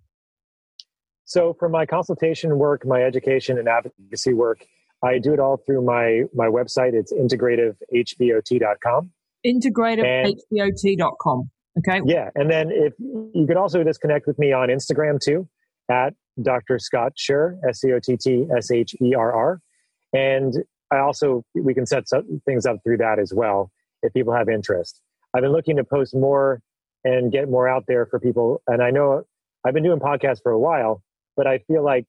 [1.25, 4.65] So for my consultation work, my education and advocacy work,
[5.03, 6.93] I do it all through my my website.
[6.93, 9.11] It's integrativehbot.com
[9.45, 11.49] integrativehbot.com.
[11.79, 12.01] Okay.
[12.05, 12.29] Yeah.
[12.35, 15.47] And then if you could also just connect with me on Instagram too
[15.89, 16.79] at Dr.
[16.79, 19.61] Scott Sherr, S C O T T S H E R R.
[20.13, 20.55] And
[20.91, 22.05] I also, we can set
[22.45, 23.71] things up through that as well
[24.01, 25.01] if people have interest.
[25.35, 26.61] I've been looking to post more
[27.03, 28.61] and get more out there for people.
[28.67, 29.23] And I know
[29.65, 31.03] I've been doing podcasts for a while,
[31.35, 32.05] but I feel like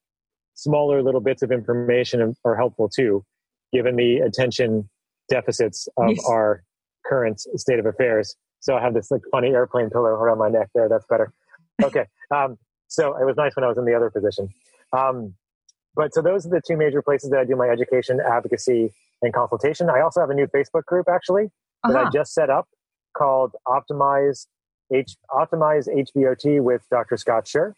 [0.55, 3.25] smaller little bits of information are helpful too,
[3.73, 4.89] given the attention
[5.29, 6.25] deficits of yes.
[6.29, 6.63] our
[7.09, 8.37] current state of affairs.
[8.61, 10.89] So I have this like funny airplane pillow around my neck there.
[10.89, 11.33] That's better.
[11.83, 12.05] Okay.
[12.31, 14.51] Um, so it was nice when I was in the other position.
[14.93, 15.33] Um,
[15.95, 18.93] but so those are the two major places that I do my education, advocacy,
[19.23, 19.89] and consultation.
[19.89, 21.49] I also have a new Facebook group actually
[21.85, 22.09] that uh-huh.
[22.09, 22.69] I just set up
[23.17, 24.47] called Optimize
[24.93, 27.17] H Optimize HBOT with Dr.
[27.17, 27.73] Scott Sherr.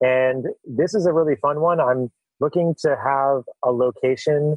[0.00, 1.80] And this is a really fun one.
[1.80, 2.10] I'm
[2.40, 4.56] looking to have a location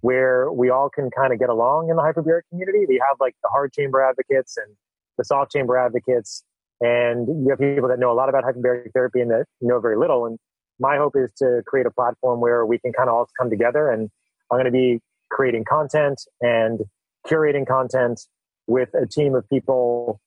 [0.00, 2.86] where we all can kind of get along in the hyperbaric community.
[2.88, 4.74] You have like the hard chamber advocates and
[5.18, 6.44] the soft chamber advocates,
[6.80, 9.96] and you have people that know a lot about hyperbaric therapy and that know very
[9.96, 10.26] little.
[10.26, 10.38] And
[10.78, 13.90] my hope is to create a platform where we can kind of all come together.
[13.90, 14.10] And
[14.50, 16.80] I'm going to be creating content and
[17.26, 18.20] curating content
[18.66, 20.20] with a team of people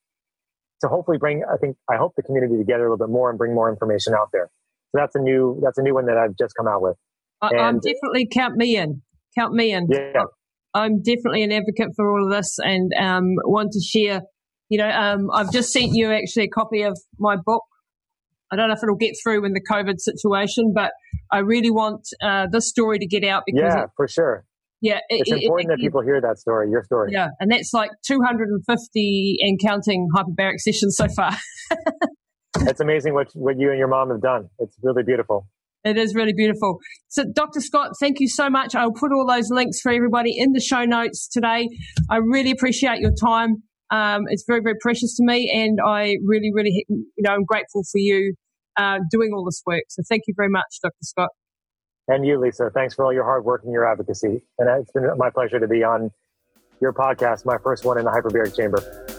[0.81, 3.37] to hopefully bring i think i hope the community together a little bit more and
[3.37, 4.49] bring more information out there
[4.91, 6.95] so that's a new that's a new one that i've just come out with
[7.41, 9.01] I, am definitely count me in
[9.39, 9.87] count me in.
[9.89, 10.23] Yeah.
[10.73, 14.21] I'm definitely an advocate for all of this and um, want to share.
[14.69, 17.63] You know, um, I've just sent you actually a copy of my book.
[18.51, 20.91] I don't know if it'll get through in the COVID situation, but
[21.31, 24.45] I really want uh, this story to get out because yeah, it, for sure.
[24.81, 27.11] Yeah, it, it's important it, that people hear that story, your story.
[27.11, 31.35] Yeah, and that's like 250 and counting hyperbaric sessions so far.
[32.61, 34.49] it's amazing what what you and your mom have done.
[34.59, 35.47] It's really beautiful.
[35.83, 36.79] It is really beautiful.
[37.07, 37.61] So, Dr.
[37.61, 38.75] Scott, thank you so much.
[38.75, 41.69] I'll put all those links for everybody in the show notes today.
[42.09, 43.63] I really appreciate your time.
[43.91, 47.83] Um, it's very, very precious to me, and I really, really, you know, I'm grateful
[47.91, 48.35] for you
[48.77, 49.83] uh, doing all this work.
[49.89, 50.93] So, thank you very much, Dr.
[51.01, 51.29] Scott.
[52.09, 52.71] And you, Lisa.
[52.73, 54.41] Thanks for all your hard work and your advocacy.
[54.57, 56.09] And it's been my pleasure to be on
[56.81, 59.18] your podcast, my first one in the hyperbaric chamber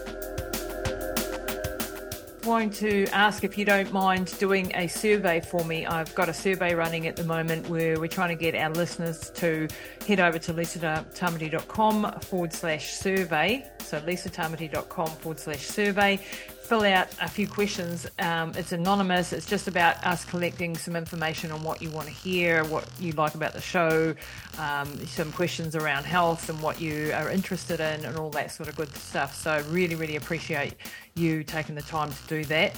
[2.41, 5.85] going to ask if you don't mind doing a survey for me.
[5.85, 9.29] I've got a survey running at the moment where we're trying to get our listeners
[9.35, 9.67] to
[10.07, 13.69] head over to lisatamati.com forward slash survey.
[13.79, 16.19] So lisatamati.com forward slash survey
[16.63, 18.07] fill out a few questions.
[18.19, 19.33] Um, it's anonymous.
[19.33, 23.11] It's just about us collecting some information on what you want to hear, what you
[23.13, 24.15] like about the show,
[24.57, 28.69] um, some questions around health and what you are interested in, and all that sort
[28.69, 29.35] of good stuff.
[29.35, 30.75] So, really, really appreciate
[31.15, 32.75] you taking the time to do that.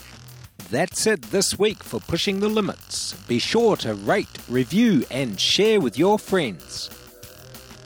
[0.70, 3.14] That's it this week for Pushing the Limits.
[3.28, 6.90] Be sure to rate, review, and share with your friends.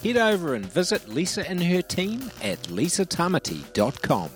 [0.04, 4.30] Head over and visit Lisa and her team at lisatamati.com.